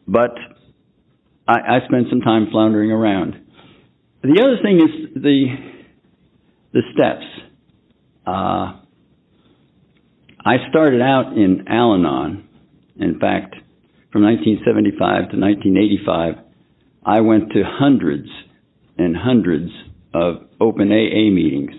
[0.08, 0.36] but
[1.48, 3.36] I, I spent some time floundering around.
[4.22, 5.46] The other thing is the
[6.72, 7.26] the steps.
[8.26, 8.80] Uh,
[10.46, 12.48] I started out in Al Anon.
[12.96, 13.56] In fact,
[14.12, 16.36] from 1975 to 1985,
[17.06, 18.30] I went to hundreds
[18.98, 19.72] and hundreds
[20.14, 21.72] of open AA meetings.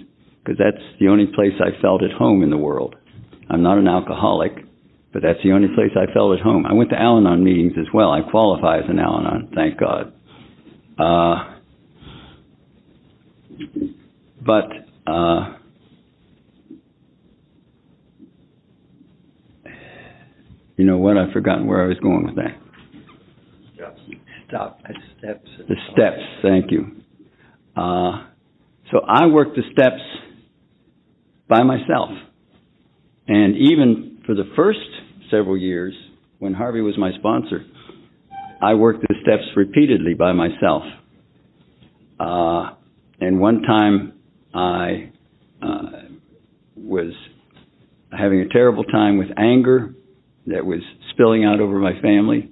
[0.44, 2.96] Because that's the only place I felt at home in the world.
[3.48, 4.52] I'm not an alcoholic,
[5.12, 6.66] but that's the only place I felt at home.
[6.66, 8.10] I went to Al Anon meetings as well.
[8.10, 10.12] I qualify as an Al Anon, thank God.
[10.98, 11.54] Uh,
[14.44, 15.56] but uh,
[20.76, 21.16] you know what?
[21.16, 22.58] I've forgotten where I was going with that.
[24.48, 25.48] Stop at steps.
[25.68, 27.02] The steps, thank you.
[27.74, 28.26] Uh,
[28.92, 30.02] so I worked the steps
[31.48, 32.10] by myself.
[33.26, 34.78] And even for the first
[35.30, 35.94] several years,
[36.38, 37.64] when Harvey was my sponsor,
[38.62, 40.82] I worked the steps repeatedly by myself.
[42.18, 42.70] Uh,
[43.20, 44.14] and one time
[44.54, 45.12] I
[45.62, 45.90] uh,
[46.76, 47.12] was
[48.16, 49.94] having a terrible time with anger
[50.46, 50.80] that was
[51.10, 52.50] spilling out over my family,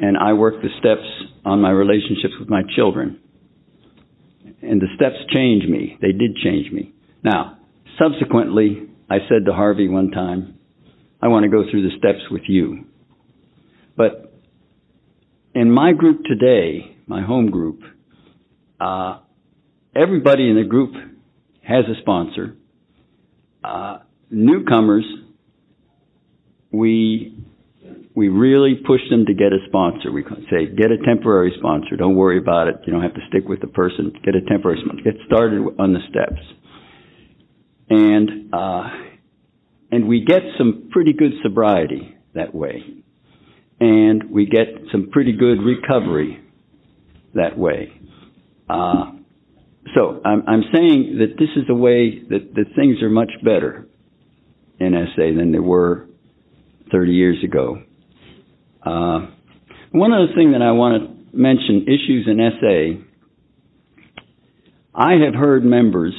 [0.00, 1.06] and I worked the steps
[1.44, 3.20] on my relationships with my children.
[4.62, 5.96] And the steps changed me.
[6.00, 6.92] They did change me.
[7.22, 7.58] Now,
[7.98, 10.58] subsequently, I said to Harvey one time,
[11.20, 12.84] I want to go through the steps with you.
[13.96, 14.32] But
[15.54, 17.80] in my group today, my home group,
[18.80, 19.20] uh,
[19.94, 20.94] everybody in the group
[21.62, 22.56] has a sponsor.
[23.62, 23.98] Uh,
[24.30, 25.04] newcomers,
[26.72, 27.38] we
[28.14, 30.12] we really push them to get a sponsor.
[30.12, 31.96] We say, get a temporary sponsor.
[31.96, 32.76] Don't worry about it.
[32.86, 34.12] You don't have to stick with the person.
[34.24, 35.02] Get a temporary sponsor.
[35.02, 36.40] Get started on the steps.
[37.90, 38.88] And uh,
[39.90, 42.82] and we get some pretty good sobriety that way,
[43.80, 46.40] and we get some pretty good recovery
[47.34, 47.92] that way.
[48.68, 49.12] Uh,
[49.94, 53.86] so I'm, I'm saying that this is a way that, that things are much better
[54.80, 56.08] in SA than they were
[56.90, 57.82] 30 years ago.
[58.82, 59.26] Uh,
[59.92, 63.00] one other thing that I want to mention, issues in SA.
[64.94, 66.14] I have heard members,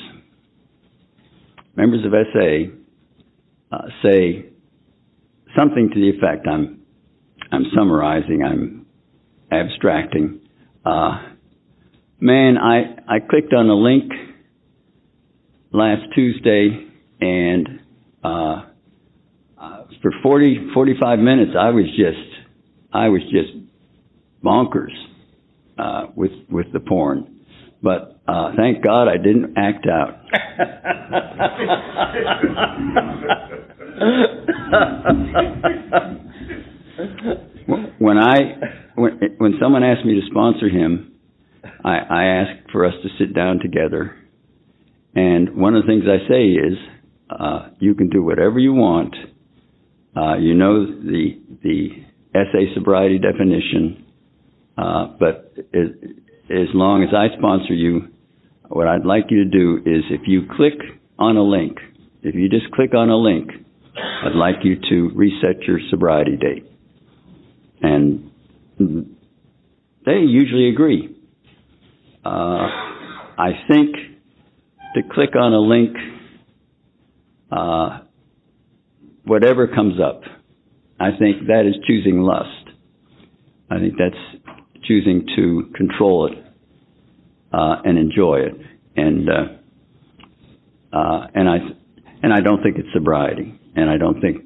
[1.76, 4.46] members of SA, uh, say
[5.58, 6.82] something to the effect, I'm,
[7.52, 8.86] I'm summarizing, I'm
[9.52, 10.42] abstracting.
[10.86, 11.36] Uh,
[12.20, 14.12] Man, I, I clicked on a link
[15.74, 16.88] last Tuesday
[17.20, 17.82] and
[18.24, 18.64] uh,
[19.58, 22.46] uh, for 40, 45 minutes I was just,
[22.94, 23.52] I was just
[24.44, 24.94] bonkers
[25.78, 27.42] uh, with, with the porn.
[27.84, 30.20] But uh, thank God I didn't act out.
[38.00, 38.36] when I
[38.96, 41.14] when when someone asked me to sponsor him,
[41.84, 44.16] I, I ask for us to sit down together.
[45.14, 46.78] And one of the things I say is,
[47.30, 49.16] uh, you can do whatever you want.
[50.16, 51.90] Uh, you know the the
[52.34, 54.06] SA sobriety definition,
[54.78, 58.10] uh, but as long as I sponsor you,
[58.76, 60.74] what I'd like you to do is if you click
[61.18, 61.78] on a link,
[62.24, 63.50] if you just click on a link,
[63.96, 66.70] I'd like you to reset your sobriety date.
[67.82, 68.32] And
[70.06, 71.16] they usually agree.
[72.26, 72.68] Uh,
[73.38, 73.96] I think
[74.96, 75.96] to click on a link,
[77.54, 78.00] uh,
[79.24, 80.24] whatever comes up,
[81.00, 82.50] I think that is choosing lust.
[83.72, 86.45] I think that's choosing to control it
[87.54, 88.56] uh, and enjoy it,
[88.96, 91.58] and uh, uh, and I
[92.24, 94.46] and I don't think it's sobriety, and I don't think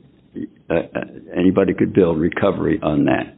[0.70, 1.02] uh, uh,
[1.36, 3.36] anybody could build recovery on that.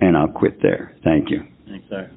[0.00, 0.96] And I'll quit there.
[1.04, 1.42] Thank you.
[1.68, 2.10] Thanks, sir.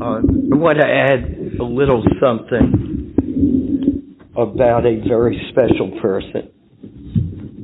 [0.00, 2.78] Uh, I want to add a little something
[4.36, 6.50] about a very special person,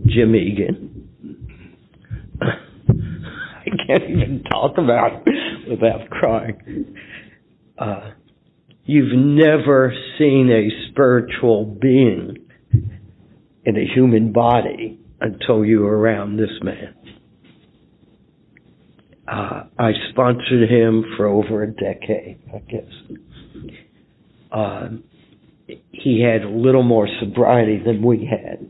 [0.07, 0.94] Jim Egan.
[3.87, 5.25] Can't even talk about
[5.69, 6.97] without crying.
[7.79, 8.11] Uh,
[8.85, 12.37] you've never seen a spiritual being
[13.65, 16.95] in a human body until you were around this man.
[19.27, 23.19] Uh, I sponsored him for over a decade, I guess.
[24.53, 24.89] Uh,
[25.91, 28.69] he had a little more sobriety than we had.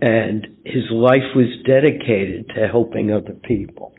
[0.00, 3.94] And his life was dedicated to helping other people.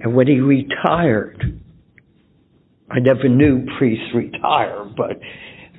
[0.00, 1.60] And when he retired,
[2.90, 5.18] I never knew priests retire, but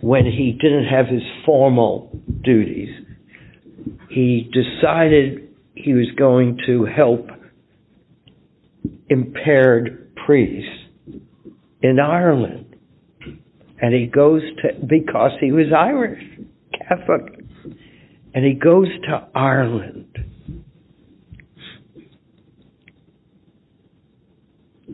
[0.01, 2.11] when he didn't have his formal
[2.43, 2.89] duties,
[4.09, 7.29] he decided he was going to help
[9.09, 10.69] impaired priests
[11.81, 12.75] in Ireland.
[13.79, 16.23] And he goes to, because he was Irish,
[16.73, 17.36] Catholic,
[18.37, 20.15] and he goes to Ireland.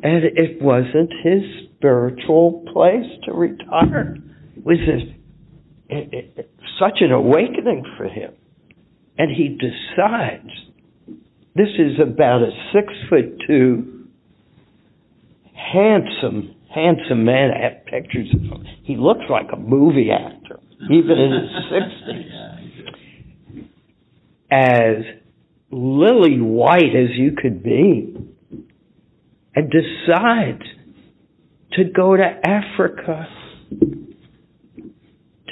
[0.01, 1.41] and it wasn't his
[1.75, 4.15] spiritual place to retire.
[4.55, 8.31] It was a, it, it, such an awakening for him.
[9.17, 10.49] And he decides
[11.53, 14.07] this is about a six foot two,
[15.53, 17.51] handsome, handsome man.
[17.51, 18.65] I have pictures of him.
[18.83, 22.62] He looks like a movie actor, even in his 60s.
[24.53, 25.03] As
[25.71, 28.15] lily white as you could be,
[29.55, 30.61] and decides
[31.71, 33.27] to go to Africa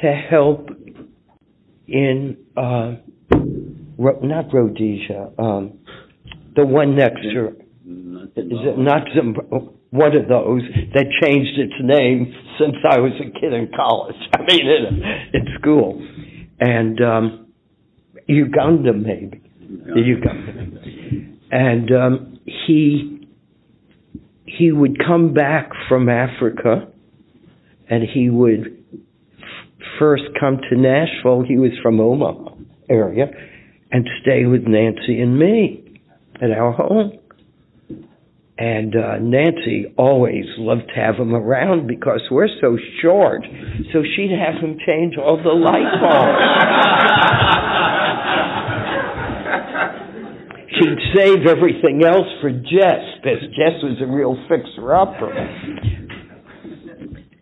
[0.01, 0.69] to help
[1.87, 2.95] in uh,
[3.31, 5.79] not Rhodesia, um,
[6.55, 7.55] the one next to
[8.35, 9.07] is it not?
[9.89, 10.61] One of those
[10.93, 14.15] that changed its name since I was a kid in college.
[14.33, 16.01] I mean, in, in school,
[16.59, 17.40] and um,
[18.27, 19.41] Uganda maybe,
[19.95, 20.79] Uganda,
[21.51, 23.27] and um, he
[24.45, 26.87] he would come back from Africa,
[27.89, 28.83] and he would
[29.39, 29.47] f-
[29.99, 31.43] first come to Nashville.
[31.47, 32.55] He was from Omaha
[32.89, 33.27] area,
[33.91, 35.99] and stay with Nancy and me
[36.41, 37.17] at our home.
[38.57, 43.41] And uh, Nancy always loved to have him around because we're so short.
[43.91, 46.37] So she'd have him change all the light bulbs.
[50.81, 55.31] she'd save everything else for Jess because Jess was a real fixer upper.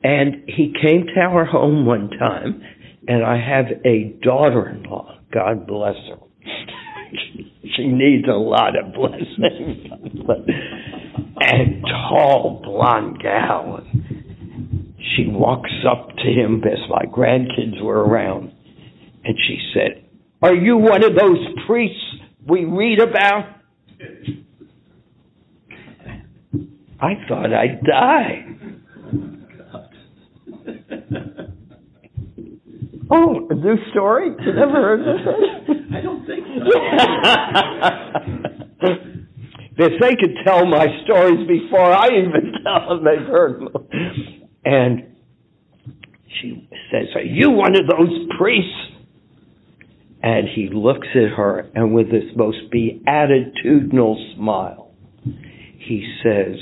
[0.03, 2.61] And he came to our home one time,
[3.07, 5.19] and I have a daughter in law.
[5.33, 6.17] God bless her.
[7.75, 9.89] she needs a lot of blessing.
[11.41, 13.85] and tall blonde gal.
[15.15, 18.53] She walks up to him as my grandkids were around,
[19.25, 20.05] and she said,
[20.41, 22.08] "Are you one of those priests
[22.45, 23.55] we read about?"
[27.01, 28.45] I thought I'd die.
[33.11, 34.27] Oh, a new story?
[34.27, 35.21] You never heard this?
[35.95, 36.63] I don't think so.
[39.77, 43.73] if they could tell my stories before I even tell them, they've heard them.
[44.63, 45.15] And
[46.39, 48.88] she says, Are you one of those priests?
[50.21, 54.91] And he looks at her, and with this most beatitudinal smile,
[55.77, 56.55] he says,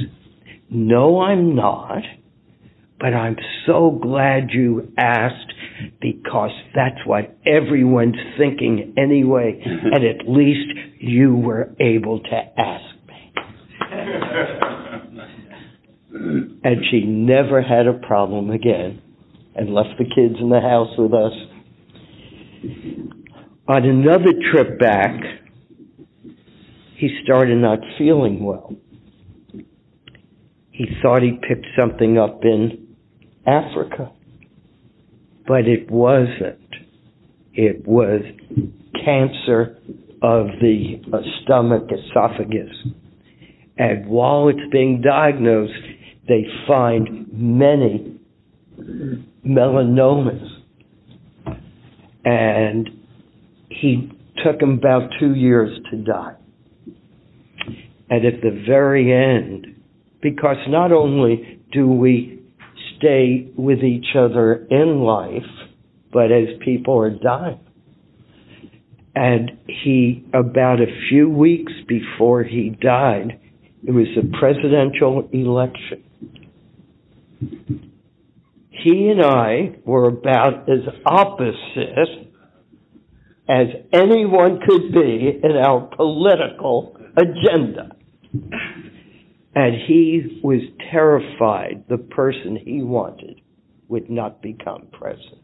[0.69, 2.03] No, I'm not,
[2.99, 5.53] but I'm so glad you asked
[6.01, 9.87] because that's what everyone's thinking anyway, mm-hmm.
[9.93, 13.33] and at least you were able to ask me.
[16.63, 19.01] and she never had a problem again
[19.55, 21.33] and left the kids in the house with us.
[23.67, 25.21] On another trip back,
[26.95, 28.73] he started not feeling well.
[30.71, 32.95] He thought he picked something up in
[33.45, 34.11] Africa
[35.47, 36.59] but it wasn't.
[37.53, 38.21] It was
[39.03, 39.77] cancer
[40.21, 42.75] of the uh, stomach esophagus.
[43.77, 45.73] And while it's being diagnosed,
[46.27, 48.19] they find many
[49.45, 50.45] melanomas.
[52.25, 52.89] And
[53.69, 54.11] he
[54.43, 56.35] took him about two years to die.
[58.09, 59.75] And at the very end,
[60.21, 62.41] because not only do we
[62.97, 65.43] stay with each other in life,
[66.11, 67.59] but as people are dying.
[69.15, 73.39] And he, about a few weeks before he died,
[73.83, 76.03] it was a presidential election.
[78.69, 82.26] He and I were about as opposite
[83.49, 87.95] as anyone could be in our political agenda.
[89.55, 93.41] And he was terrified the person he wanted
[93.87, 95.41] would not become president.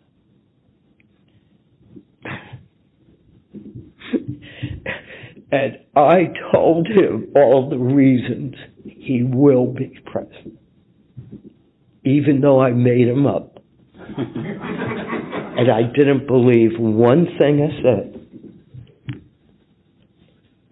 [5.52, 10.60] and I told him all the reasons he will be president,
[12.04, 13.53] even though I made him up.
[14.18, 18.20] and I didn't believe one thing I said.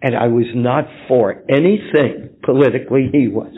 [0.02, 3.54] And I was not for anything politically he was.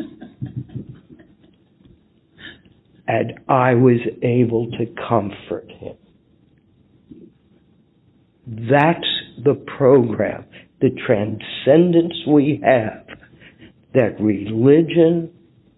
[3.06, 5.96] And I was able to comfort him.
[8.46, 9.06] That's
[9.42, 10.44] the program,
[10.80, 13.06] the transcendence we have
[13.94, 15.30] that religion,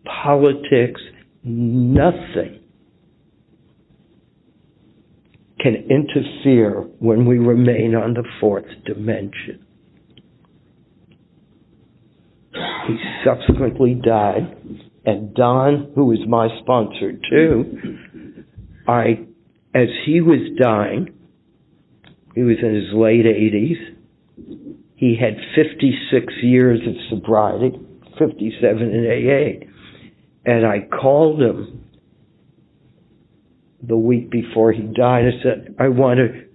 [0.05, 1.01] politics,
[1.45, 2.61] nothing
[5.59, 9.65] can interfere when we remain on the fourth dimension.
[12.87, 14.57] He subsequently died
[15.07, 17.97] And Don, who was my sponsor too,
[18.89, 19.25] I,
[19.73, 21.15] as he was dying,
[22.35, 24.77] he was in his late 80s.
[24.97, 27.79] He had 56 years of sobriety,
[28.19, 29.71] 57 in AA.
[30.45, 31.86] And I called him
[33.87, 35.25] the week before he died.
[35.27, 36.47] I said, I want to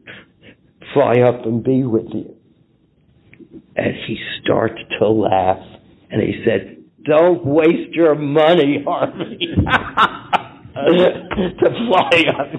[0.93, 2.35] fly up and be with you.
[3.75, 5.63] And he started to laugh.
[6.09, 9.39] And he said, Don't waste your money, Harvey.
[10.73, 12.49] to fly up.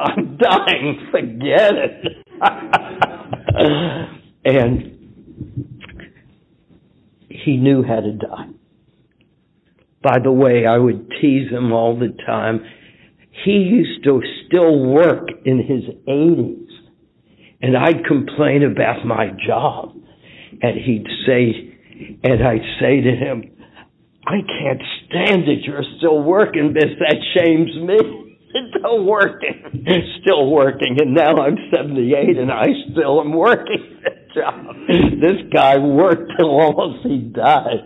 [0.00, 1.08] I'm dying.
[1.10, 2.04] Forget it.
[4.44, 4.92] and
[7.28, 8.48] he knew how to die.
[10.02, 12.64] By the way, I would tease him all the time.
[13.44, 16.68] He used to still work in his 80s.
[17.60, 19.94] And I'd complain about my job.
[20.60, 21.78] And he'd say,
[22.22, 23.52] and I'd say to him,
[24.26, 25.64] I can't stand it.
[25.64, 26.84] You're still working, Miss.
[26.98, 28.28] That shames me.
[28.78, 29.86] Still working,
[30.20, 34.76] still working, and now I'm 78 and I still am working that job.
[34.86, 37.80] This guy worked till almost he died.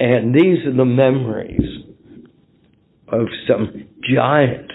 [0.00, 1.84] And these are the memories
[3.08, 4.74] of some giants.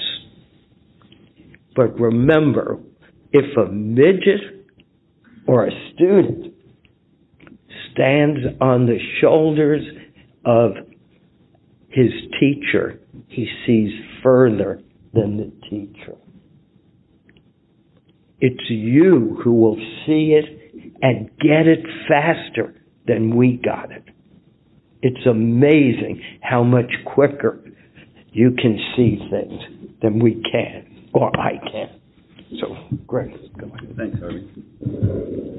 [1.76, 2.80] But remember,
[3.32, 4.66] if a midget
[5.48, 6.54] or a student
[7.92, 9.82] stands on the shoulders
[10.46, 10.72] of
[11.90, 13.92] his teacher, he sees
[14.24, 14.82] further
[15.14, 16.18] than the teacher.
[18.40, 22.74] It's you who will see it and get it faster
[23.06, 24.04] than we got it.
[25.02, 27.60] It's amazing how much quicker
[28.32, 29.62] you can see things
[30.02, 31.90] than we can, or I can.
[32.60, 32.76] So,
[33.08, 33.32] great.
[33.58, 33.96] Go ahead.
[33.98, 35.52] Thanks, Harvey.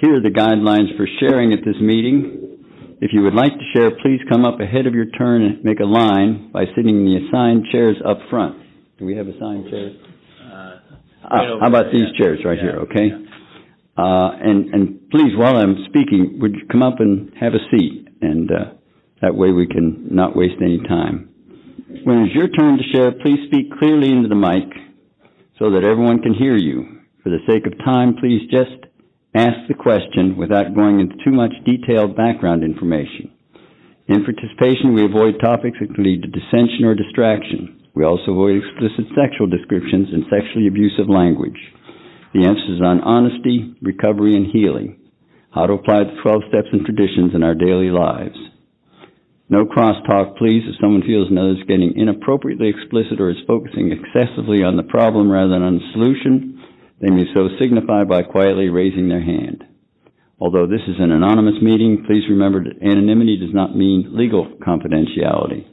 [0.00, 2.40] Here are the guidelines for sharing at this meeting.
[3.00, 5.80] If you would like to share, please come up ahead of your turn and make
[5.80, 8.56] a line by sitting in the assigned chairs up front.
[8.98, 9.96] Do we have assigned chairs?
[10.44, 10.70] Uh,
[11.24, 13.08] Ah, how about these chairs right here, okay?
[13.96, 18.08] Uh, and, and please, while I'm speaking, would you come up and have a seat?
[18.20, 18.74] And, uh,
[19.22, 21.30] that way we can not waste any time.
[22.04, 24.68] When it's your turn to share, please speak clearly into the mic
[25.58, 27.00] so that everyone can hear you.
[27.22, 28.84] For the sake of time, please just
[29.34, 33.32] ask the question without going into too much detailed background information.
[34.08, 37.80] In participation, we avoid topics that can lead to dissension or distraction.
[37.94, 41.56] We also avoid explicit sexual descriptions and sexually abusive language.
[42.34, 44.98] The emphasis is on honesty, recovery, and healing.
[45.54, 48.34] How to apply the 12 steps and traditions in our daily lives.
[49.48, 50.66] No crosstalk, please.
[50.66, 55.30] If someone feels another is getting inappropriately explicit or is focusing excessively on the problem
[55.30, 56.58] rather than on the solution,
[57.00, 59.62] they may so signify by quietly raising their hand.
[60.40, 65.70] Although this is an anonymous meeting, please remember that anonymity does not mean legal confidentiality.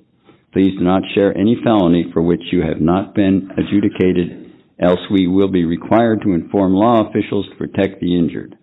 [0.53, 4.40] Please do not share any felony for which you have not been adjudicated,
[4.81, 8.57] else we will be required to inform law officials to protect the injured.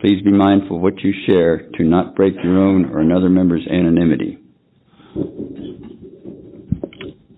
[0.00, 3.66] Please be mindful of what you share to not break your own or another member's
[3.66, 4.38] anonymity.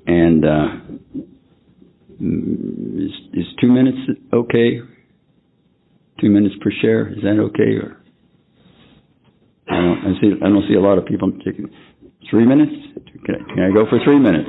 [0.06, 0.66] And uh,
[2.20, 3.98] is, is two minutes
[4.32, 4.80] okay?
[6.20, 7.76] Two minutes per share, is that okay?
[7.76, 8.02] Or
[9.70, 10.32] I don't, I see.
[10.42, 11.70] I don't see a lot of people taking
[12.28, 12.72] three minutes.
[13.24, 14.48] Can I, can I go for three minutes?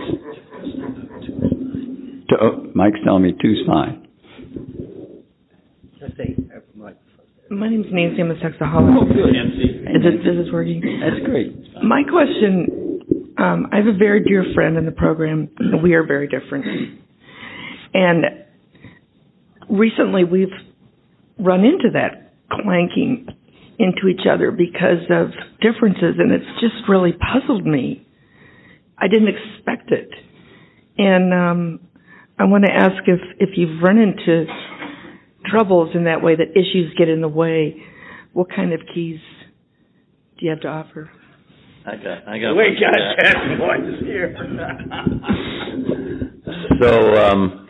[2.30, 4.05] To, oh, Mike's telling me two's fine.
[7.49, 8.21] My name's Nancy.
[8.21, 8.95] I'm a sexaholic.
[8.95, 9.36] Oh, good.
[9.36, 10.82] Is it, is this working?
[11.01, 11.55] That's great.
[11.84, 15.49] My question, um, I have a very dear friend in the program.
[15.82, 16.65] We are very different.
[17.93, 18.25] And
[19.69, 20.53] recently we've
[21.39, 23.27] run into that clanking
[23.80, 25.30] into each other because of
[25.61, 28.05] differences and it's just really puzzled me.
[28.97, 30.09] I didn't expect it.
[30.97, 31.88] And um
[32.39, 34.45] I want to ask if if you've run into
[35.45, 37.83] troubles in that way that issues get in the way,
[38.33, 39.19] what kind of keys
[40.39, 41.11] do you have to offer?
[41.85, 42.53] I got, I got.
[42.55, 43.33] We one got for that.
[43.33, 44.35] ten ones here.
[46.81, 47.67] So, um,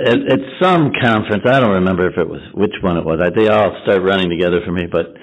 [0.00, 3.30] at, at some conference, I don't remember if it was, which one it was, I,
[3.30, 5.14] they all started running together for me, but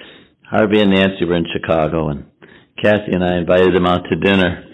[0.49, 2.25] Harvey and Nancy were in Chicago, and
[2.81, 4.70] Kathy and I invited them out to dinner at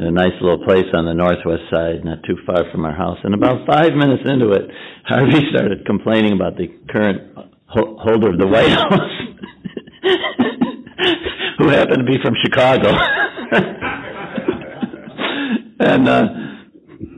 [0.00, 3.18] a nice little place on the northwest side, not too far from our house.
[3.24, 4.70] And about five minutes into it,
[5.06, 7.22] Harvey started complaining about the current
[7.66, 9.10] ho- holder of the White House,
[11.58, 12.90] who happened to be from Chicago.
[15.80, 16.24] and, uh,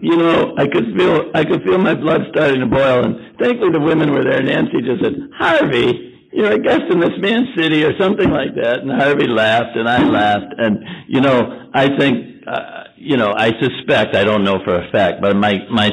[0.01, 3.05] you know, I could feel I could feel my blood starting to boil.
[3.05, 4.43] And thankfully, the women were there.
[4.43, 8.81] Nancy just said, "Harvey, you're a guest in this man's city," or something like that.
[8.81, 10.55] And Harvey laughed, and I laughed.
[10.59, 14.91] And you know, I think, uh, you know, I suspect I don't know for a
[14.91, 15.91] fact, but my my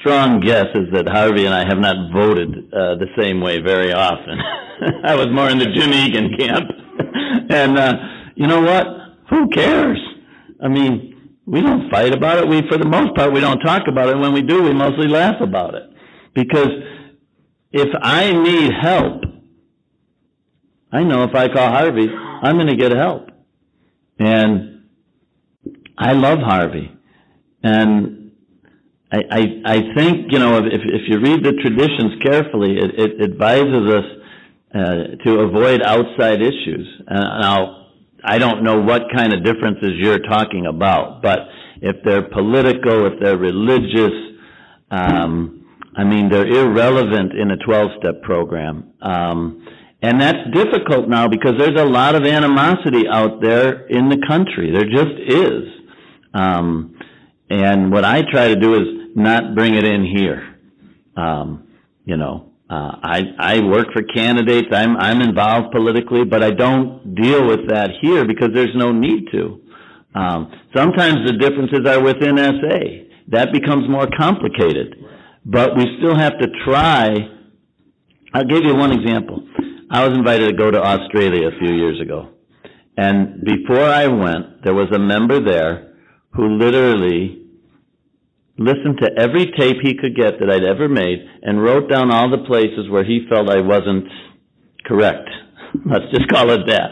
[0.00, 3.92] strong guess is that Harvey and I have not voted uh, the same way very
[3.92, 4.38] often.
[5.04, 6.70] I was more in the Jim Egan camp,
[7.50, 7.94] and uh,
[8.34, 8.86] you know what?
[9.30, 9.98] Who cares?
[10.60, 11.12] I mean
[11.46, 12.48] we don't fight about it.
[12.48, 14.16] We, for the most part, we don't talk about it.
[14.16, 15.82] When we do, we mostly laugh about it.
[16.34, 16.70] Because
[17.72, 19.22] if I need help,
[20.92, 23.30] I know if I call Harvey, I'm going to get help.
[24.18, 24.71] And
[26.02, 26.90] I love Harvey.
[27.62, 28.32] And
[29.12, 33.30] I, I, I think, you know, if, if you read the traditions carefully, it, it
[33.30, 34.04] advises us
[34.74, 36.88] uh, to avoid outside issues.
[37.06, 37.88] Uh, now,
[38.24, 41.40] I don't know what kind of differences you're talking about, but
[41.80, 44.12] if they're political, if they're religious,
[44.90, 48.92] um, I mean, they're irrelevant in a 12-step program.
[49.02, 49.66] Um,
[50.00, 54.72] and that's difficult now because there's a lot of animosity out there in the country.
[54.72, 55.81] There just is.
[56.34, 56.96] Um,
[57.50, 60.56] and what I try to do is not bring it in here.
[61.16, 61.68] Um,
[62.04, 64.68] you know, uh, I I work for candidates.
[64.72, 69.28] I'm I'm involved politically, but I don't deal with that here because there's no need
[69.32, 69.60] to.
[70.14, 72.78] Um, sometimes the differences are within SA.
[73.28, 74.96] That becomes more complicated,
[75.44, 77.28] but we still have to try.
[78.34, 79.46] I'll give you one example.
[79.90, 82.30] I was invited to go to Australia a few years ago,
[82.96, 85.91] and before I went, there was a member there
[86.34, 87.42] who literally
[88.58, 92.30] listened to every tape he could get that I'd ever made, and wrote down all
[92.30, 94.06] the places where he felt I wasn't
[94.84, 95.28] correct.
[95.86, 96.90] Let's just call it that.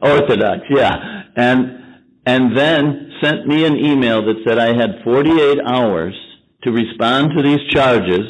[0.00, 1.22] Orthodox, yeah.
[1.36, 1.78] And
[2.24, 6.14] and then sent me an email that said I had 48 hours
[6.62, 8.20] to respond to these charges,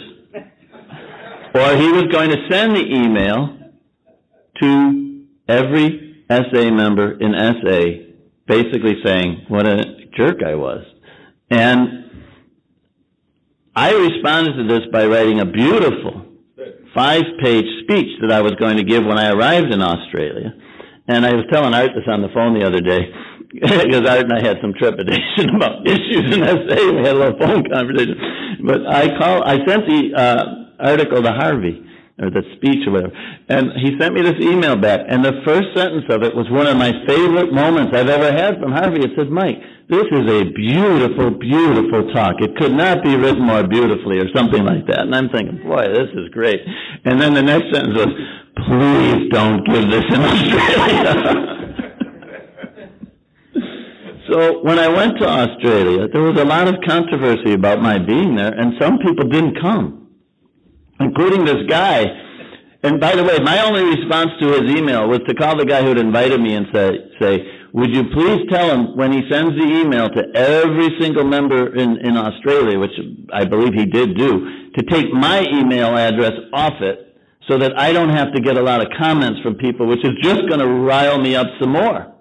[1.55, 3.59] or he was going to send the email
[4.61, 7.81] to every SA member in SA,
[8.47, 10.85] basically saying what a jerk I was.
[11.51, 12.11] And
[13.75, 16.27] I responded to this by writing a beautiful
[16.95, 20.53] five page speech that I was going to give when I arrived in Australia.
[21.09, 23.11] And I was telling Art this on the phone the other day,
[23.53, 26.79] because Art and I had some trepidation about issues in SA.
[26.93, 28.17] We had a little phone conversation.
[28.65, 30.45] But I call, I sent the uh,
[30.79, 31.83] article to Harvey,
[32.21, 33.13] or the speech or whatever,
[33.49, 35.01] and he sent me this email back.
[35.09, 38.61] And the first sentence of it was one of my favorite moments I've ever had
[38.61, 39.01] from Harvey.
[39.01, 39.59] It said, Mike,
[39.93, 42.37] this is a beautiful, beautiful talk.
[42.41, 45.01] It could not be written more beautifully or something like that.
[45.01, 46.61] And I'm thinking, boy, this is great.
[47.05, 48.09] And then the next sentence was,
[48.57, 51.15] please don't give this in Australia.
[54.33, 58.35] so when I went to Australia, there was a lot of controversy about my being
[58.35, 60.09] there, and some people didn't come,
[61.01, 62.07] including this guy.
[62.83, 65.83] And by the way, my only response to his email was to call the guy
[65.83, 66.91] who had invited me and say,
[67.21, 71.75] say, would you please tell him when he sends the email to every single member
[71.75, 72.93] in, in Australia, which
[73.33, 77.17] I believe he did do, to take my email address off it
[77.49, 80.13] so that I don't have to get a lot of comments from people, which is
[80.23, 82.15] just going to rile me up some more.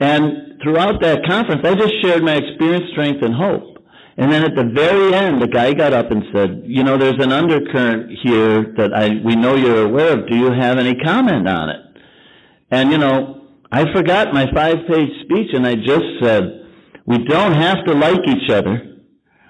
[0.00, 3.76] And throughout that conference, I just shared my experience, strength, and hope.
[4.16, 7.22] And then at the very end, the guy got up and said, you know, there's
[7.22, 10.26] an undercurrent here that I, we know you're aware of.
[10.28, 11.80] Do you have any comment on it?
[12.70, 16.66] And, you know, I forgot my five page speech and I just said,
[17.06, 18.96] we don't have to like each other.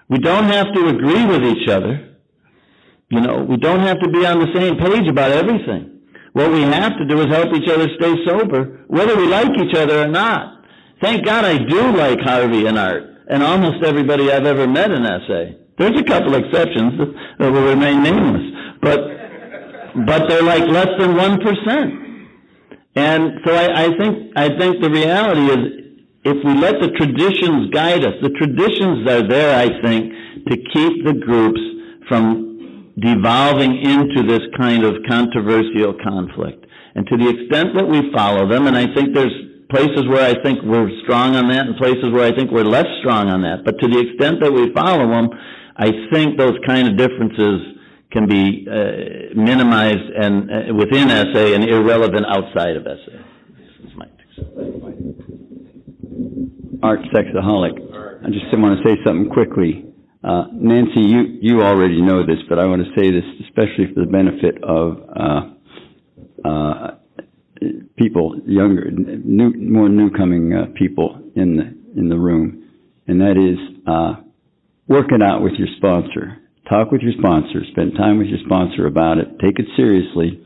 [0.08, 2.16] We don't have to agree with each other.
[3.10, 6.00] You know, we don't have to be on the same page about everything.
[6.32, 9.74] What we have to do is help each other stay sober, whether we like each
[9.76, 10.64] other or not.
[11.00, 15.04] Thank God I do like Harvey and Art, and almost everybody I've ever met in
[15.04, 15.56] SA.
[15.78, 16.92] There's a couple exceptions
[17.38, 18.42] that will remain nameless,
[18.80, 19.00] but,
[20.06, 22.05] but they're like less than 1%.
[22.96, 25.86] And so I, I think I think the reality is
[26.24, 30.12] if we let the traditions guide us, the traditions are there, I think,
[30.48, 31.60] to keep the groups
[32.08, 36.64] from devolving into this kind of controversial conflict.
[36.96, 39.36] And to the extent that we follow them, and I think there's
[39.68, 42.88] places where I think we're strong on that and places where I think we're less
[43.00, 45.28] strong on that, but to the extent that we follow them,
[45.76, 47.75] I think those kind of differences
[48.12, 53.12] can be uh, minimized and uh, within SA and irrelevant outside of SA.
[56.82, 57.74] Art Sexaholic.
[58.24, 59.86] I just want to say something quickly.
[60.22, 64.00] Uh, Nancy, you, you already know this, but I want to say this especially for
[64.00, 66.90] the benefit of uh, uh,
[67.96, 72.68] people, younger, new, more new coming uh, people in the in the room,
[73.06, 73.58] and that is
[74.88, 76.45] work it out with your sponsor.
[76.68, 77.62] Talk with your sponsor.
[77.70, 79.28] Spend time with your sponsor about it.
[79.40, 80.42] Take it seriously.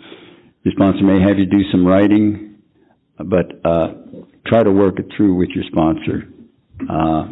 [0.62, 2.56] Your sponsor may have you do some writing,
[3.16, 3.94] but uh,
[4.46, 6.28] try to work it through with your sponsor.
[6.88, 7.24] Uh,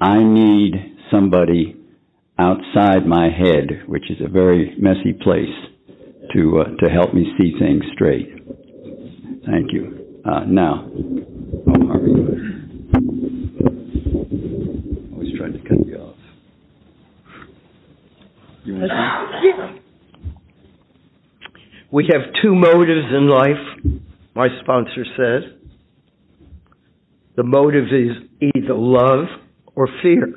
[0.00, 1.76] I need somebody
[2.38, 5.52] outside my head, which is a very messy place,
[6.34, 8.28] to uh, to help me see things straight.
[9.46, 10.20] Thank you.
[10.24, 10.88] Uh, now,
[11.68, 11.82] oh,
[15.12, 16.11] always tried to cut you off.
[18.64, 19.80] You want to
[21.90, 24.02] We have two motives in life,
[24.34, 25.42] my sponsor says.
[27.36, 29.26] The motive is either love
[29.74, 30.28] or fear.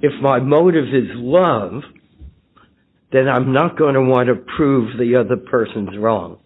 [0.00, 1.82] If my motive is love,
[3.12, 6.38] then I'm not going to want to prove the other person's wrong.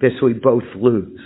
[0.00, 1.20] This we both lose.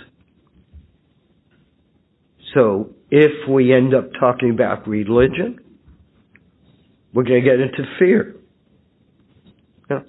[2.53, 5.59] So if we end up talking about religion,
[7.13, 8.35] we're going to get into fear.
[9.89, 10.03] You know,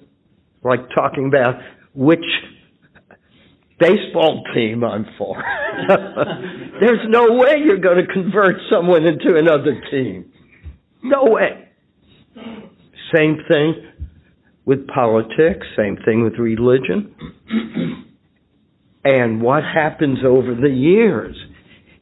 [0.63, 1.55] like talking about
[1.93, 2.25] which
[3.79, 5.41] baseball team I'm for.
[6.79, 10.31] There's no way you're going to convert someone into another team.
[11.03, 11.69] No way.
[13.15, 13.73] Same thing
[14.65, 17.15] with politics, same thing with religion.
[19.05, 21.37] and what happens over the years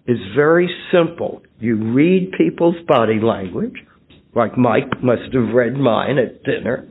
[0.07, 1.41] is very simple.
[1.59, 3.75] You read people's body language,
[4.35, 6.87] like Mike must have read mine at dinner.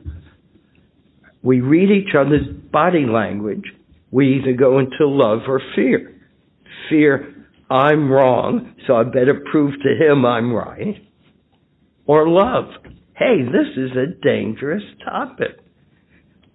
[1.41, 3.63] We read each other's body language.
[4.11, 6.19] We either go into love or fear.
[6.89, 7.35] Fear,
[7.69, 10.95] I'm wrong, so I better prove to him I'm right.
[12.05, 12.65] Or love,
[13.15, 15.59] hey, this is a dangerous topic.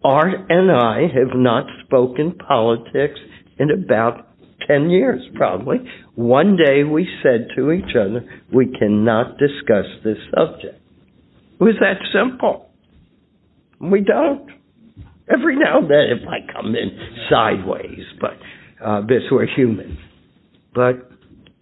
[0.02, 3.18] Art and I have not spoken politics
[3.58, 4.29] in about
[4.70, 5.78] 10 years, probably.
[6.14, 10.80] One day we said to each other, we cannot discuss this subject.
[11.60, 12.70] It was that simple.
[13.80, 14.48] We don't.
[15.32, 16.98] Every now and then it might come in
[17.30, 18.36] sideways, but
[18.84, 19.98] uh, this we're human.
[20.74, 21.10] But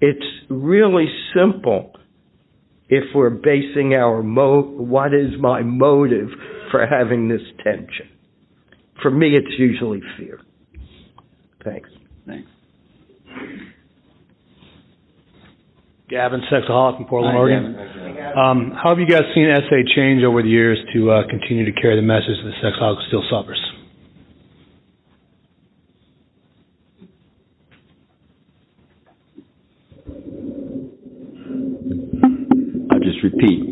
[0.00, 1.92] it's really simple
[2.88, 6.28] if we're basing our mo what is my motive
[6.70, 8.08] for having this tension.
[9.02, 10.40] For me, it's usually fear.
[11.64, 11.88] Thanks.
[11.90, 11.97] Thanks.
[16.08, 17.76] Gavin, sexaholic from Portland, Hi, Oregon.
[18.34, 21.80] Um, how have you guys seen SA change over the years to uh, continue to
[21.80, 23.60] carry the message that sexaholic still suffers?
[32.90, 33.64] I'll just repeat.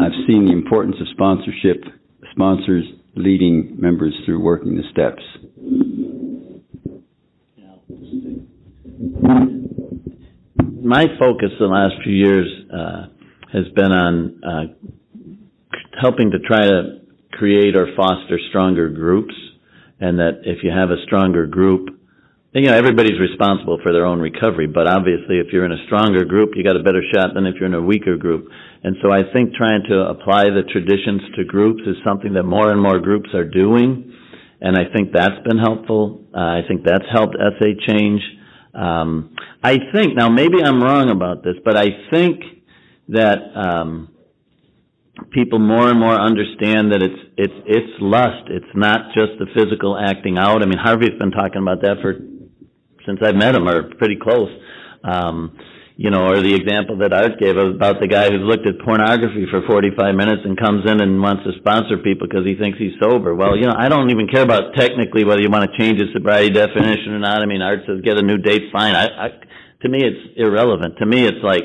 [0.00, 1.82] I've seen the importance of sponsorship,
[2.30, 2.84] sponsors
[3.16, 5.22] leading members through working the steps.
[10.82, 13.06] My focus the last few years uh,
[13.52, 14.66] has been on uh,
[16.00, 19.34] helping to try to create or foster stronger groups,
[20.00, 21.86] and that if you have a stronger group,
[22.50, 24.66] you know everybody's responsible for their own recovery.
[24.66, 27.54] But obviously, if you're in a stronger group, you got a better shot than if
[27.60, 28.48] you're in a weaker group.
[28.82, 32.72] And so, I think trying to apply the traditions to groups is something that more
[32.72, 34.12] and more groups are doing,
[34.60, 36.26] and I think that's been helpful.
[36.34, 38.20] Uh, I think that's helped SA change.
[38.74, 42.40] Um, I think now maybe I'm wrong about this, but I think
[43.08, 44.08] that um,
[45.30, 48.48] people more and more understand that it's it's it's lust.
[48.48, 50.62] It's not just the physical acting out.
[50.62, 52.14] I mean, Harvey's been talking about that for
[53.06, 54.48] since I've met him, or pretty close.
[55.04, 55.56] Um,
[55.96, 59.44] you know, or the example that Art gave about the guy who's looked at pornography
[59.50, 62.96] for 45 minutes and comes in and wants to sponsor people because he thinks he's
[62.96, 63.34] sober.
[63.34, 66.08] Well, you know, I don't even care about technically whether you want to change the
[66.12, 67.42] sobriety definition or not.
[67.42, 68.96] I mean, Art says get a new date, fine.
[68.96, 69.28] I, I
[69.82, 70.96] to me, it's irrelevant.
[70.98, 71.64] To me, it's like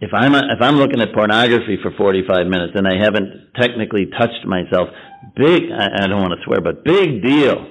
[0.00, 4.06] if I'm a, if I'm looking at pornography for 45 minutes and I haven't technically
[4.16, 4.88] touched myself,
[5.36, 5.70] big.
[5.72, 7.66] I, I don't want to swear, but big deal.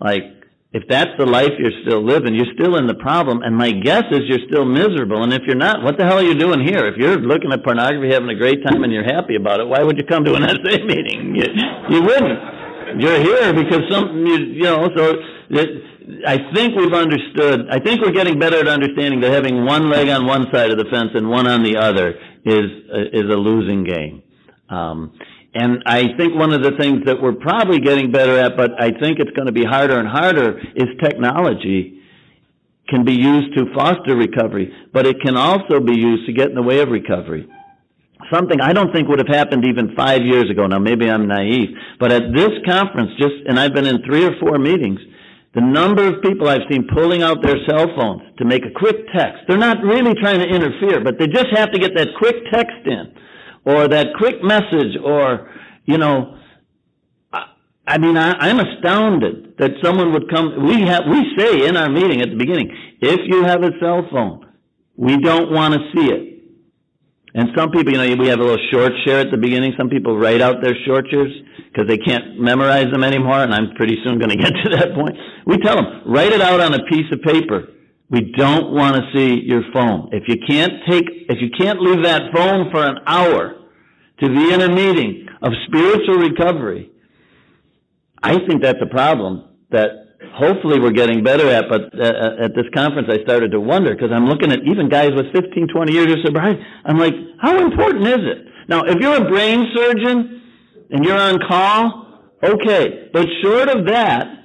[0.00, 0.35] Like
[0.76, 3.40] if that's the life you're still living, you're still in the problem.
[3.40, 5.24] And my guess is you're still miserable.
[5.24, 6.86] And if you're not, what the hell are you doing here?
[6.86, 9.82] If you're looking at pornography, having a great time, and you're happy about it, why
[9.82, 11.34] would you come to an SA meeting?
[11.34, 11.48] You,
[11.88, 13.00] you wouldn't.
[13.00, 14.88] You're here because something you you know.
[14.94, 15.16] So
[15.56, 15.66] that,
[16.28, 17.66] I think we've understood.
[17.70, 20.78] I think we're getting better at understanding that having one leg on one side of
[20.78, 22.14] the fence and one on the other
[22.44, 22.68] is
[23.12, 24.22] is a losing game.
[24.68, 25.18] Um,
[25.56, 28.90] and I think one of the things that we're probably getting better at, but I
[29.00, 32.02] think it's going to be harder and harder, is technology
[32.88, 36.54] can be used to foster recovery, but it can also be used to get in
[36.54, 37.48] the way of recovery.
[38.32, 40.66] Something I don't think would have happened even five years ago.
[40.66, 44.38] Now maybe I'm naive, but at this conference, just, and I've been in three or
[44.40, 45.00] four meetings,
[45.56, 49.08] The number of people I've seen pulling out their cell phones to make a quick
[49.16, 49.48] text.
[49.48, 52.76] They're not really trying to interfere, but they just have to get that quick text
[52.84, 53.08] in,
[53.66, 55.50] or that quick message, or,
[55.84, 56.38] you know,
[57.88, 60.66] I mean, I, I'm astounded that someone would come.
[60.66, 64.06] We have, we say in our meeting at the beginning, if you have a cell
[64.10, 64.46] phone,
[64.96, 66.32] we don't want to see it.
[67.34, 69.74] And some people, you know, we have a little short share at the beginning.
[69.76, 71.30] Some people write out their short shares
[71.68, 74.94] because they can't memorize them anymore, and I'm pretty soon going to get to that
[74.94, 75.16] point.
[75.44, 77.68] We tell them, write it out on a piece of paper.
[78.08, 80.10] We don't want to see your phone.
[80.12, 83.56] If you can't take, if you can't leave that phone for an hour
[84.20, 86.90] to be in a meeting of spiritual recovery,
[88.22, 92.66] I think that's a problem that hopefully we're getting better at, but uh, at this
[92.74, 96.12] conference I started to wonder because I'm looking at even guys with 15, 20 years
[96.12, 96.62] of sobriety.
[96.84, 98.46] I'm like, how important is it?
[98.68, 100.42] Now, if you're a brain surgeon
[100.90, 103.10] and you're on call, okay.
[103.12, 104.35] But short of that,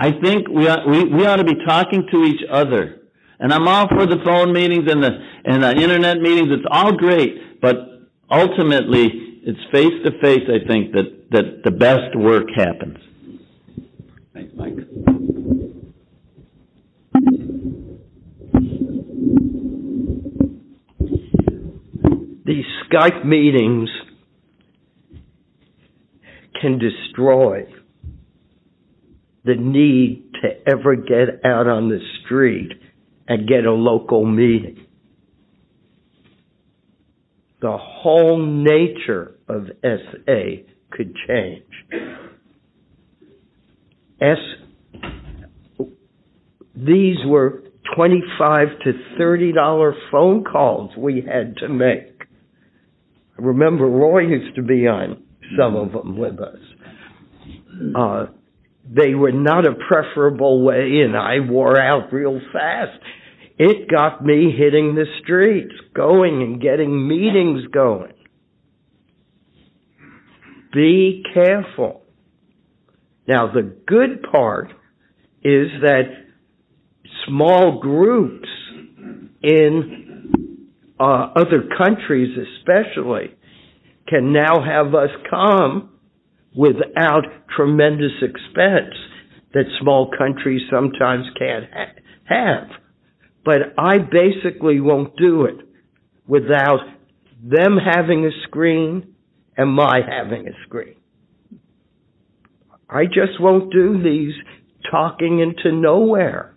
[0.00, 3.02] I think we ought, we, we ought to be talking to each other.
[3.38, 5.10] And I'm all for the phone meetings and the,
[5.44, 6.48] and the internet meetings.
[6.50, 7.60] It's all great.
[7.60, 7.76] But
[8.30, 9.10] ultimately,
[9.42, 12.96] it's face to face, I think, that, that the best work happens.
[14.32, 14.76] Thanks, Mike.
[22.46, 23.90] These Skype meetings
[26.58, 27.66] can destroy
[29.44, 32.72] the need to ever get out on the street
[33.28, 34.86] and get a local meeting.
[37.60, 41.64] The whole nature of SA could change.
[44.20, 44.38] S,
[46.74, 47.62] these were
[47.96, 52.22] 25 to 30 dollar phone calls we had to make.
[53.38, 55.22] I remember Roy used to be on
[55.58, 56.58] some of them with us.
[57.96, 58.26] Uh,
[58.92, 62.98] they were not a preferable way, and I wore out real fast.
[63.56, 68.14] It got me hitting the streets, going and getting meetings going.
[70.72, 72.02] Be careful.
[73.28, 74.70] Now, the good part
[75.42, 76.04] is that
[77.26, 78.48] small groups
[79.42, 80.68] in
[80.98, 83.36] uh, other countries, especially,
[84.08, 85.90] can now have us come
[86.56, 87.24] without
[87.56, 88.94] tremendous expense
[89.52, 92.68] that small countries sometimes can't ha- have.
[93.44, 95.56] But I basically won't do it
[96.26, 96.80] without
[97.42, 99.14] them having a screen
[99.56, 100.96] and my having a screen.
[102.88, 104.34] I just won't do these
[104.90, 106.56] talking into nowhere.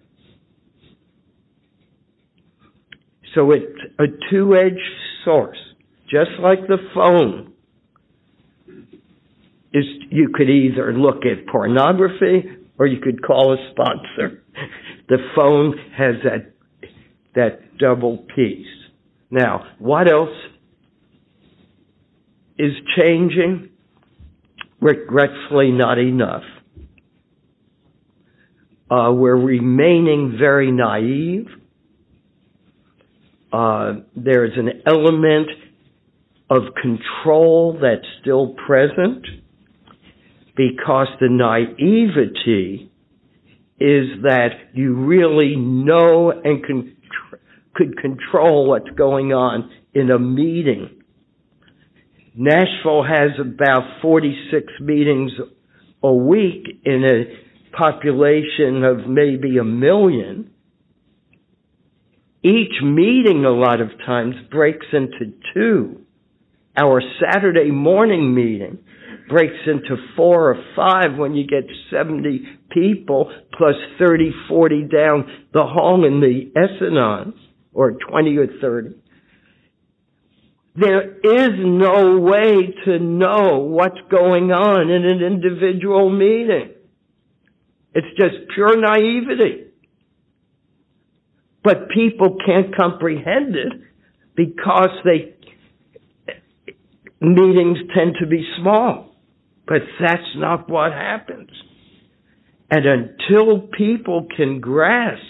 [3.35, 3.65] So it's
[3.99, 4.79] a two-edged
[5.25, 5.57] source,
[6.09, 7.52] just like the phone.
[9.73, 12.43] Is you could either look at pornography
[12.77, 14.43] or you could call a sponsor.
[15.09, 16.53] The phone has that
[17.35, 18.65] that double piece.
[19.29, 20.35] Now, what else
[22.57, 23.69] is changing?
[24.79, 26.43] Regretfully, not enough.
[28.89, 31.47] Uh, we're remaining very naive.
[33.51, 35.49] Uh, there's an element
[36.49, 39.25] of control that's still present
[40.55, 42.91] because the naivety
[43.79, 46.95] is that you really know and can,
[47.73, 51.01] could control what's going on in a meeting.
[52.35, 55.31] Nashville has about 46 meetings
[56.03, 60.51] a week in a population of maybe a million.
[62.43, 66.01] Each meeting a lot of times breaks into two.
[66.75, 68.79] Our Saturday morning meeting
[69.29, 75.63] breaks into four or five when you get 70 people plus 30, 40 down the
[75.63, 77.33] hall in the S-Anons,
[77.73, 78.95] or 20 or 30.
[80.75, 86.71] There is no way to know what's going on in an individual meeting.
[87.93, 89.67] It's just pure naivety.
[91.63, 93.73] But people can't comprehend it
[94.35, 95.35] because they,
[97.21, 99.12] meetings tend to be small.
[99.67, 101.49] But that's not what happens.
[102.69, 105.21] And until people can grasp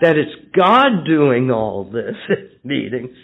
[0.00, 3.16] that it's God doing all this at meetings,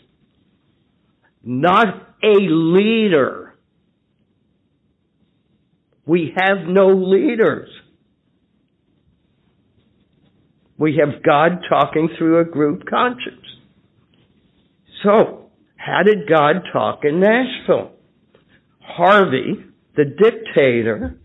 [1.42, 1.86] not
[2.22, 3.54] a leader.
[6.06, 7.68] We have no leaders.
[10.76, 13.46] We have God talking through a group conscience.
[15.02, 17.93] So, how did God talk in Nashville?
[18.86, 19.64] Harvey,
[19.96, 21.18] the dictator,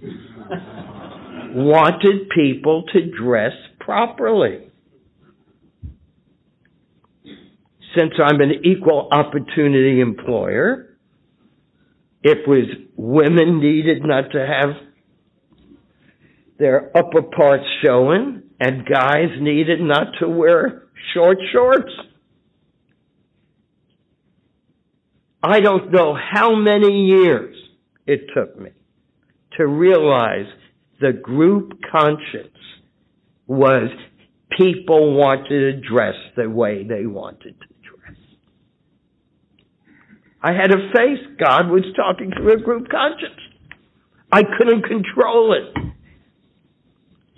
[1.54, 4.72] wanted people to dress properly.
[7.98, 10.98] Since I'm an equal opportunity employer,
[12.22, 14.70] it was women needed not to have
[16.60, 20.84] their upper parts showing, and guys needed not to wear
[21.14, 21.92] short shorts.
[25.42, 27.56] I don't know how many years
[28.06, 28.72] it took me
[29.58, 30.48] to realize
[31.00, 32.58] the group conscience
[33.48, 33.90] was
[34.58, 38.18] people wanted to dress the way they wanted to dress.
[40.42, 43.40] I had a face God was talking to a group conscience.
[44.32, 45.74] I couldn't control it.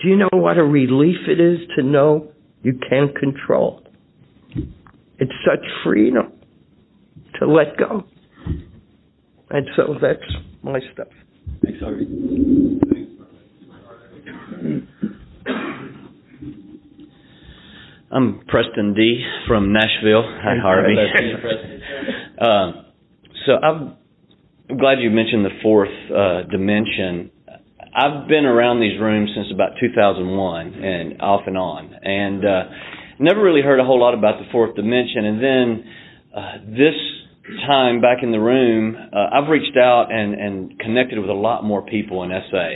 [0.01, 2.31] Do you know what a relief it is to know
[2.63, 3.83] you can't control?
[4.55, 4.67] It?
[5.19, 6.33] It's such freedom
[7.41, 8.03] to let go.
[9.49, 10.21] And so that's
[10.63, 11.07] my stuff.
[11.65, 12.07] Thanks, Harvey.
[18.11, 19.23] I'm Preston D.
[19.47, 20.23] from Nashville.
[20.23, 20.95] Hi, Harvey.
[22.39, 22.71] uh,
[23.45, 23.97] so I'm
[24.77, 27.31] glad you mentioned the fourth uh, dimension.
[27.95, 32.63] I've been around these rooms since about 2001 and off and on, and uh,
[33.19, 35.25] never really heard a whole lot about the fourth dimension.
[35.25, 35.83] And then
[36.35, 36.95] uh, this
[37.67, 41.63] time back in the room, uh, I've reached out and, and connected with a lot
[41.63, 42.67] more people in SA.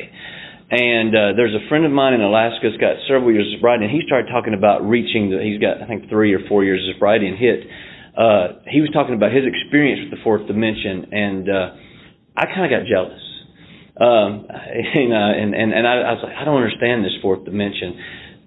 [0.71, 3.85] And uh, there's a friend of mine in Alaska who's got several years of sobriety,
[3.85, 5.37] and he started talking about reaching the.
[5.37, 7.69] He's got I think three or four years of sobriety and hit.
[8.17, 11.67] Uh, he was talking about his experience with the fourth dimension, and uh,
[12.33, 13.21] I kind of got jealous.
[13.93, 14.49] Um,
[14.97, 17.93] you know, and and and I, I was like, I don't understand this fourth dimension.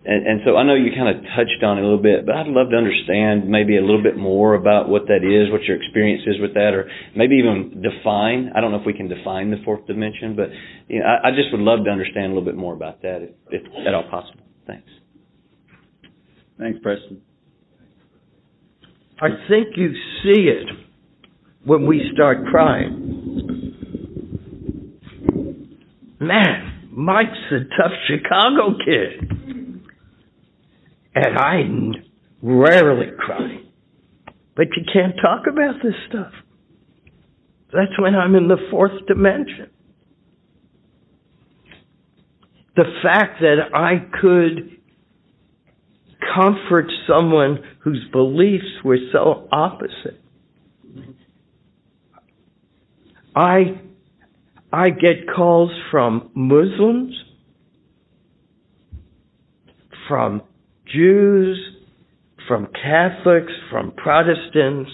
[0.08, 2.34] And, and so I know you kind of touched on it a little bit, but
[2.34, 5.76] I'd love to understand maybe a little bit more about what that is, what your
[5.76, 8.50] experience is with that, or maybe even define.
[8.56, 10.48] I don't know if we can define the fourth dimension, but
[10.88, 13.20] you know, I, I just would love to understand a little bit more about that,
[13.20, 14.40] if, if at all possible.
[14.66, 14.88] Thanks.
[16.58, 17.20] Thanks, Preston.
[19.20, 19.92] I think you
[20.22, 20.68] see it
[21.66, 23.74] when we start crying.
[26.18, 29.47] Man, Mike's a tough Chicago kid
[31.24, 31.62] and I
[32.42, 33.60] rarely cry.
[34.56, 36.32] But you can't talk about this stuff.
[37.72, 39.70] That's when I'm in the fourth dimension.
[42.76, 44.78] The fact that I could
[46.34, 50.20] comfort someone whose beliefs were so opposite.
[53.34, 53.80] I
[54.72, 57.14] I get calls from Muslims,
[60.06, 60.42] from
[60.92, 61.58] Jews,
[62.46, 64.90] from Catholics, from Protestants,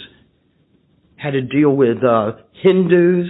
[1.17, 2.33] had to deal with uh,
[2.63, 3.29] Hindus.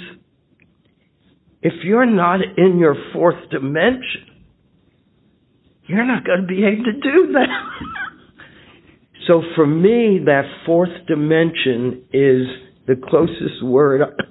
[1.62, 4.26] If you're not in your fourth dimension,
[5.86, 7.48] you're not going to be able to do that.
[9.26, 12.46] so for me, that fourth dimension is
[12.86, 14.00] the closest word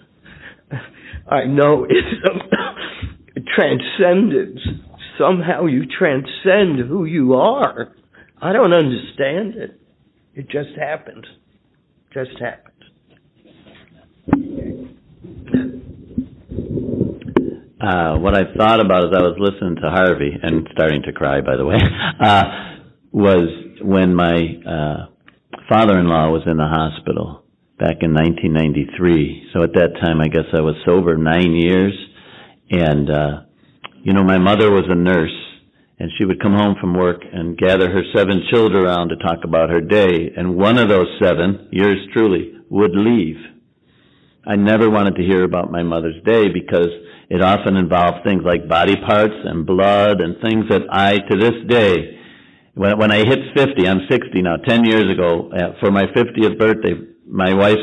[1.29, 2.03] I know is
[3.55, 4.59] transcendence.
[5.17, 7.93] Somehow you transcend who you are
[8.43, 9.79] I don't understand it.
[10.35, 11.25] It just happened.
[12.13, 12.73] Just happened.
[17.79, 21.39] Uh, what I thought about as I was listening to Harvey and starting to cry,
[21.39, 21.77] by the way,
[22.19, 22.43] uh,
[23.13, 23.47] was
[23.81, 25.05] when my uh,
[25.69, 27.43] father-in-law was in the hospital
[27.79, 29.51] back in 1993.
[29.53, 31.93] So at that time, I guess I was sober nine years,
[32.69, 33.41] and uh,
[34.03, 35.31] you know, my mother was a nurse,
[36.03, 39.39] and she would come home from work and gather her seven children around to talk
[39.45, 43.37] about her day, and one of those seven, yours truly, would leave.
[44.45, 46.89] I never wanted to hear about my mother's day because
[47.29, 51.55] it often involved things like body parts and blood and things that I, to this
[51.69, 52.19] day,
[52.73, 56.59] when, when I hit 50, I'm 60 now, 10 years ago, uh, for my 50th
[56.59, 56.95] birthday,
[57.25, 57.79] my wife's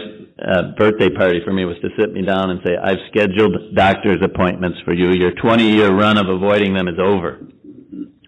[0.46, 4.20] uh, birthday party for me was to sit me down and say, I've scheduled doctor's
[4.22, 5.08] appointments for you.
[5.12, 7.40] Your 20 year run of avoiding them is over.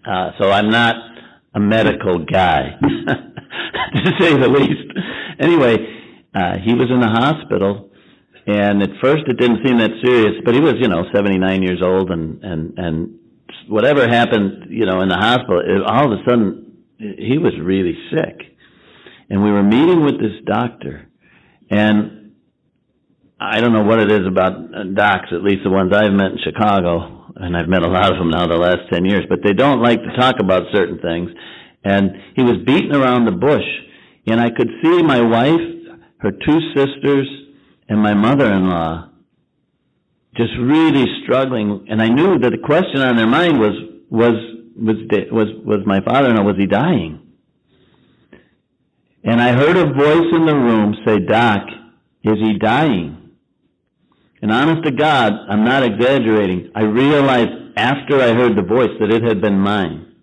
[0.05, 0.95] Uh, so I'm not
[1.55, 4.91] a medical guy, to say the least.
[5.39, 5.77] Anyway,
[6.35, 7.91] uh, he was in the hospital,
[8.45, 11.81] and at first it didn't seem that serious, but he was, you know, 79 years
[11.81, 13.19] old, and and and
[13.69, 17.95] whatever happened, you know, in the hospital, it, all of a sudden he was really
[18.11, 18.57] sick,
[19.29, 21.07] and we were meeting with this doctor,
[21.69, 22.33] and
[23.39, 26.39] I don't know what it is about docs, at least the ones I've met in
[26.43, 29.53] Chicago and I've met a lot of them now the last 10 years, but they
[29.53, 31.29] don't like to talk about certain things.
[31.83, 33.65] And he was beating around the bush.
[34.27, 35.59] And I could see my wife,
[36.19, 37.27] her two sisters,
[37.89, 39.09] and my mother-in-law
[40.35, 41.85] just really struggling.
[41.89, 43.73] And I knew that the question on their mind was,
[44.09, 44.33] was
[44.75, 44.95] was
[45.31, 47.19] was was my father-in-law was he dying?
[49.23, 51.61] And I heard a voice in the room say, "Doc,
[52.23, 53.22] is he dying?"
[54.43, 56.69] And honest to God, I'm not exaggerating.
[56.75, 60.13] I realized after I heard the voice that it had been mine.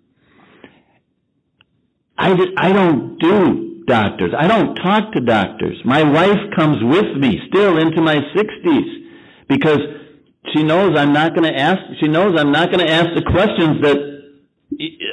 [2.19, 4.31] I, I don't do doctors.
[4.37, 5.75] I don't talk to doctors.
[5.85, 9.07] My wife comes with me still into my 60s
[9.49, 9.79] because
[10.53, 13.23] she knows I'm not going to ask, she knows I'm not going to ask the
[13.23, 13.97] questions that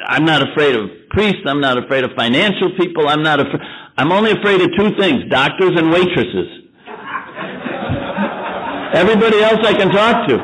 [0.07, 1.45] I'm not afraid of priests.
[1.47, 3.09] I'm not afraid of financial people.
[3.09, 3.63] I'm not afraid.
[3.97, 6.68] I'm only afraid of two things, doctors and waitresses.
[8.95, 10.37] Everybody else I can talk to.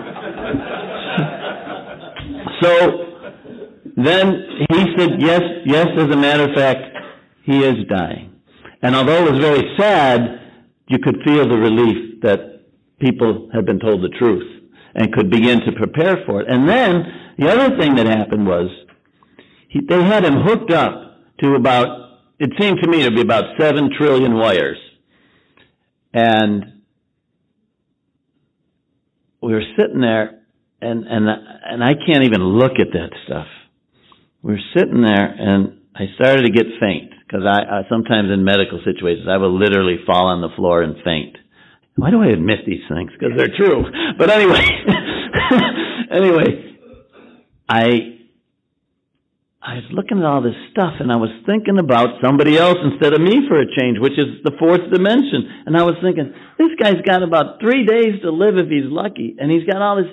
[2.62, 2.70] So
[3.96, 6.82] then he said, yes, yes, as a matter of fact,
[7.44, 8.32] he is dying.
[8.82, 10.40] And although it was very sad,
[10.88, 12.62] you could feel the relief that
[12.98, 14.62] people had been told the truth
[14.94, 16.48] and could begin to prepare for it.
[16.48, 17.04] And then
[17.38, 18.68] the other thing that happened was
[19.68, 23.44] he, they had him hooked up to about, it seemed to me to be about
[23.58, 24.78] seven trillion wires.
[26.12, 26.73] And
[29.44, 30.40] we were sitting there
[30.80, 33.46] and, and, and I can't even look at that stuff.
[34.42, 38.44] We were sitting there and I started to get faint because I, I sometimes in
[38.44, 41.36] medical situations I will literally fall on the floor and faint.
[41.96, 43.12] Why do I admit these things?
[43.12, 43.84] Because they're true.
[44.18, 44.66] But anyway,
[46.10, 46.76] anyway,
[47.68, 48.18] I
[49.64, 53.14] I was looking at all this stuff and I was thinking about somebody else instead
[53.14, 55.64] of me for a change, which is the fourth dimension.
[55.64, 59.36] And I was thinking, this guy's got about three days to live if he's lucky,
[59.38, 60.12] and he's got all this.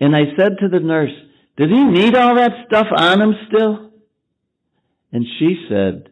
[0.00, 1.16] And I said to the nurse,
[1.56, 3.90] "Does he need all that stuff on him still?"
[5.12, 6.10] And she said,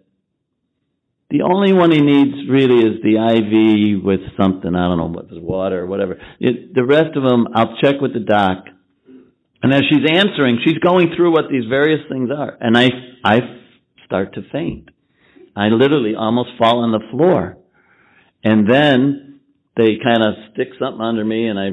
[1.30, 5.26] the only one he needs really is the IV with something, I don't know, what
[5.42, 6.18] water or whatever.
[6.40, 8.64] It, the rest of them, I'll check with the doc.
[9.62, 12.56] And as she's answering, she's going through what these various things are.
[12.60, 12.90] And I,
[13.24, 13.40] I
[14.04, 14.90] start to faint.
[15.56, 17.58] I literally almost fall on the floor.
[18.44, 19.40] And then
[19.76, 21.70] they kind of stick something under me and I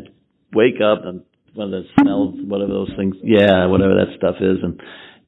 [0.53, 1.21] wake up and
[1.53, 4.57] one of the smells, whatever those things, yeah, whatever that stuff is.
[4.61, 4.81] And,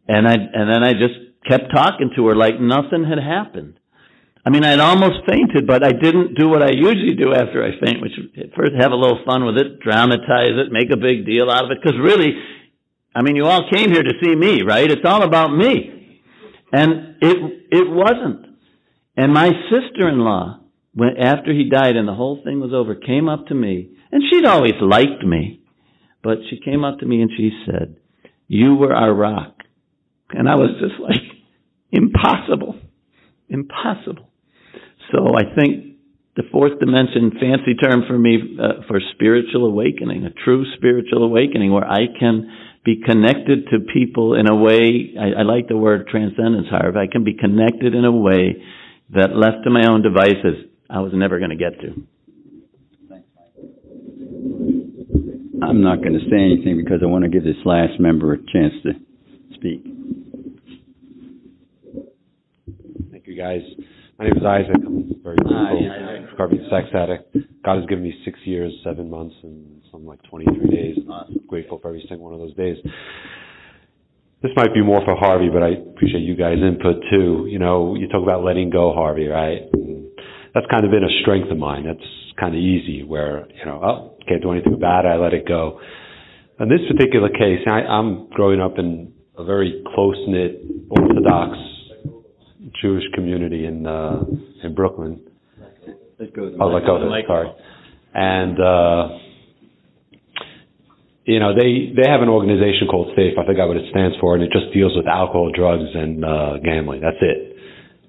[0.07, 1.15] and I, and then I just
[1.47, 3.79] kept talking to her like nothing had happened.
[4.47, 7.71] I mean, I'd almost fainted, but I didn't do what I usually do after I
[7.83, 11.25] faint, which is first have a little fun with it, dramatize it, make a big
[11.25, 12.31] deal out of it, because really,
[13.13, 14.89] I mean, you all came here to see me, right?
[14.89, 16.21] It's all about me.
[16.71, 17.37] And it,
[17.71, 18.45] it wasn't.
[19.17, 20.61] And my sister-in-law,
[20.93, 24.23] when, after he died and the whole thing was over, came up to me, and
[24.31, 25.59] she'd always liked me,
[26.23, 27.97] but she came up to me and she said,
[28.47, 29.57] you were our rock.
[30.29, 31.19] And I was just like,
[31.91, 32.79] impossible.
[33.49, 34.29] Impossible.
[35.11, 35.97] So I think
[36.35, 41.73] the fourth dimension, fancy term for me uh, for spiritual awakening, a true spiritual awakening
[41.73, 42.49] where I can
[42.85, 47.07] be connected to people in a way, I, I like the word transcendence, however, I
[47.07, 48.63] can be connected in a way
[49.13, 52.07] that left to my own devices, I was never going to get to.
[55.61, 58.37] I'm not going to say anything because I want to give this last member a
[58.37, 58.91] chance to
[59.55, 59.83] speak.
[63.11, 63.61] Thank you, guys.
[64.17, 64.81] My name is Isaac.
[64.83, 66.27] I'm very grateful.
[66.31, 67.37] Recovering sex addict.
[67.63, 70.97] God has given me six years, seven months, and something like 23 days.
[71.05, 72.77] I'm grateful for every single one of those days.
[74.41, 77.45] This might be more for Harvey, but I appreciate you guys' input too.
[77.47, 79.61] You know, you talk about letting go, Harvey, right?
[79.73, 80.07] And
[80.55, 81.85] that's kind of been a strength of mine.
[81.85, 85.09] That's kind of easy where, you know, oh, can't do anything about it.
[85.09, 85.79] I let it go.
[86.59, 91.76] In this particular case, I, I'm growing up in a very close-knit, Orthodox
[92.81, 94.23] Jewish community in uh,
[94.63, 95.21] in Brooklyn.
[96.19, 96.51] Let's go.
[96.59, 96.97] Oh, let go.
[97.27, 97.49] Sorry.
[98.13, 99.17] And uh,
[101.25, 103.37] you know they they have an organization called SAFE.
[103.37, 106.57] I forgot what it stands for, and it just deals with alcohol, drugs, and uh,
[106.63, 107.01] gambling.
[107.01, 107.55] That's it.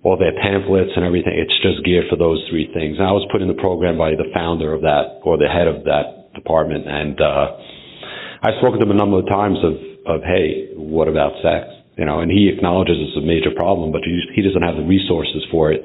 [0.02, 1.34] All their pamphlets and everything.
[1.36, 2.96] It's just geared for those three things.
[2.98, 5.66] And I was put in the program by the founder of that or the head
[5.66, 7.46] of that department, and uh,
[8.40, 9.74] I've spoken to him a number of times of
[10.08, 11.77] of hey, what about sex?
[11.98, 15.42] You know, and he acknowledges it's a major problem, but he, doesn't have the resources
[15.50, 15.82] for it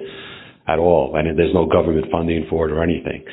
[0.70, 3.26] at all, and there's no government funding for it or anything.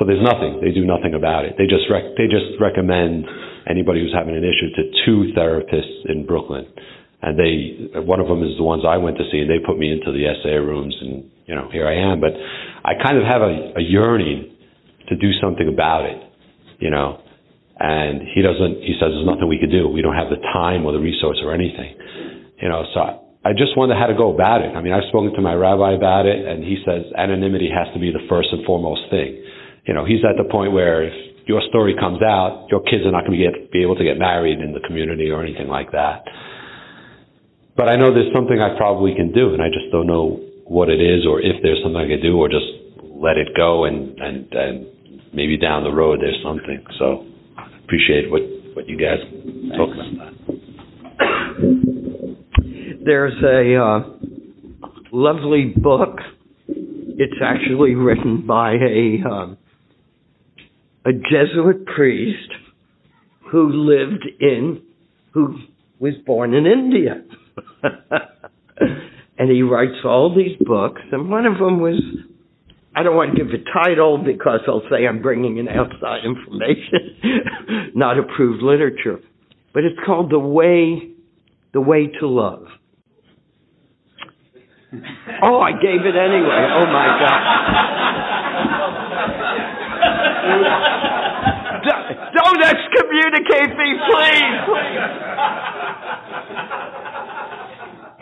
[0.00, 0.64] So there's nothing.
[0.64, 1.54] They do nothing about it.
[1.60, 3.24] They just rec- they just recommend
[3.68, 6.66] anybody who's having an issue to two therapists in Brooklyn,
[7.22, 9.78] and they one of them is the ones I went to see, and they put
[9.78, 12.20] me into the SA rooms, and you know here I am.
[12.20, 12.32] But
[12.84, 14.56] I kind of have a, a yearning
[15.08, 16.20] to do something about it,
[16.80, 17.20] you know.
[17.78, 18.80] And he doesn't.
[18.80, 19.88] He says there's nothing we could do.
[19.88, 21.92] We don't have the time or the resource or anything.
[22.62, 23.00] You know, so
[23.44, 24.72] I, just wonder how to go about it.
[24.72, 28.00] I mean, I've spoken to my rabbi about it, and he says anonymity has to
[28.00, 29.44] be the first and foremost thing.
[29.84, 31.12] You know, he's at the point where if
[31.46, 34.18] your story comes out, your kids are not going to be, be able to get
[34.18, 36.24] married in the community or anything like that.
[37.76, 40.88] but I know there's something I probably can do, and I just don't know what
[40.88, 42.66] it is, or if there's something I can do, or just
[43.04, 44.86] let it go, and and and
[45.32, 46.82] maybe down the road there's something.
[46.98, 47.24] So
[47.86, 48.42] appreciate what
[48.74, 49.20] what you guys
[49.76, 50.32] talk about.
[53.04, 54.00] There's a uh,
[55.12, 56.18] lovely book.
[56.68, 59.58] It's actually written by a um,
[61.04, 62.50] a Jesuit priest
[63.52, 64.82] who lived in
[65.32, 65.58] who
[66.00, 67.22] was born in India.
[69.38, 72.02] and he writes all these books, and one of them was
[72.96, 77.92] I don't want to give a title because I'll say I'm bringing in outside information,
[77.94, 79.20] not approved literature.
[79.74, 81.10] But it's called The Way,
[81.74, 82.64] The Way to Love.
[85.42, 86.68] Oh, I gave it anyway.
[86.72, 87.42] Oh my God.
[92.32, 94.60] Don't excommunicate me, please.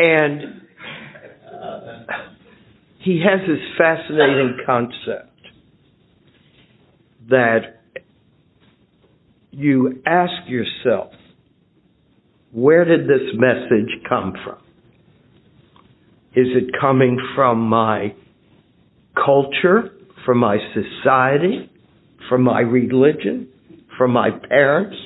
[0.00, 0.63] And
[3.04, 5.30] he has this fascinating concept
[7.28, 7.82] that
[9.50, 11.12] you ask yourself,
[12.52, 14.58] where did this message come from?
[16.34, 18.14] Is it coming from my
[19.14, 19.90] culture,
[20.24, 21.70] from my society,
[22.28, 23.48] from my religion,
[23.98, 24.96] from my parents?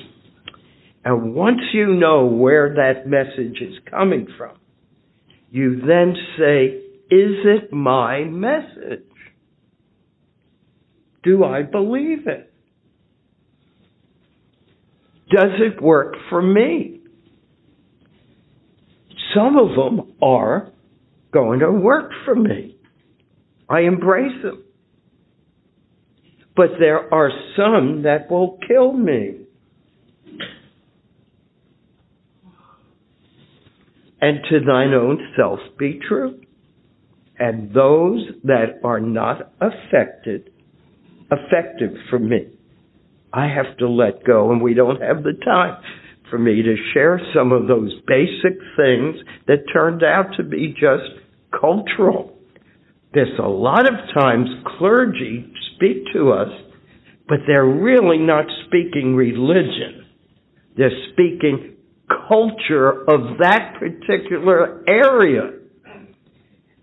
[1.03, 4.57] And once you know where that message is coming from,
[5.51, 9.03] you then say, it my message?
[11.23, 12.53] Do I believe it?
[15.29, 17.01] Does it work for me?
[19.35, 20.71] Some of them are
[21.31, 22.77] going to work for me.
[23.69, 24.63] I embrace them.
[26.55, 29.45] But there are some that will kill me.
[34.21, 36.41] And to thine own self be true
[37.39, 40.51] and those that are not affected,
[41.31, 42.47] effective for me.
[43.31, 45.81] I have to let go, and we don't have the time
[46.29, 49.15] for me to share some of those basic things
[49.47, 51.09] that turned out to be just
[51.59, 52.37] cultural.
[53.13, 54.47] There's a lot of times
[54.77, 56.49] clergy speak to us,
[57.27, 60.05] but they're really not speaking religion.
[60.77, 61.75] They're speaking
[62.27, 65.58] culture of that particular area.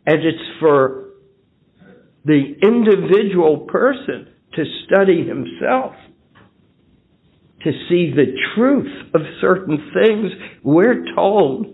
[0.07, 1.07] And it's for
[2.25, 5.95] the individual person to study himself,
[7.63, 10.33] to see the truth of certain things.
[10.63, 11.67] We're told,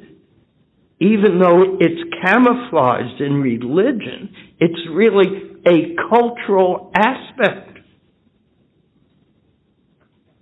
[0.99, 5.27] even though it's camouflaged in religion, it's really
[5.67, 7.79] a cultural aspect.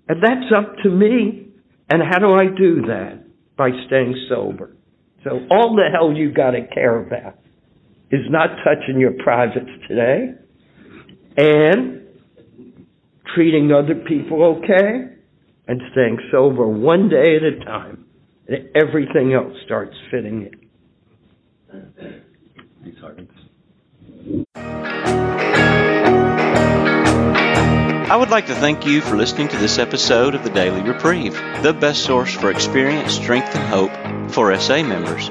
[0.08, 1.48] And that's up to me.
[1.88, 3.24] And how do I do that?
[3.56, 4.76] By staying sober.
[5.24, 7.40] So all the hell you gotta care about
[8.10, 10.34] is not touching your privates today
[11.36, 12.02] and
[13.34, 15.16] treating other people okay
[15.68, 18.04] and staying sober one day at a time.
[18.48, 20.60] And everything else starts fitting in.
[22.82, 23.30] Thanks, Harkins.
[28.10, 31.34] I would like to thank you for listening to this episode of the Daily Reprieve,
[31.62, 35.30] the best source for experience, strength, and hope for SA members.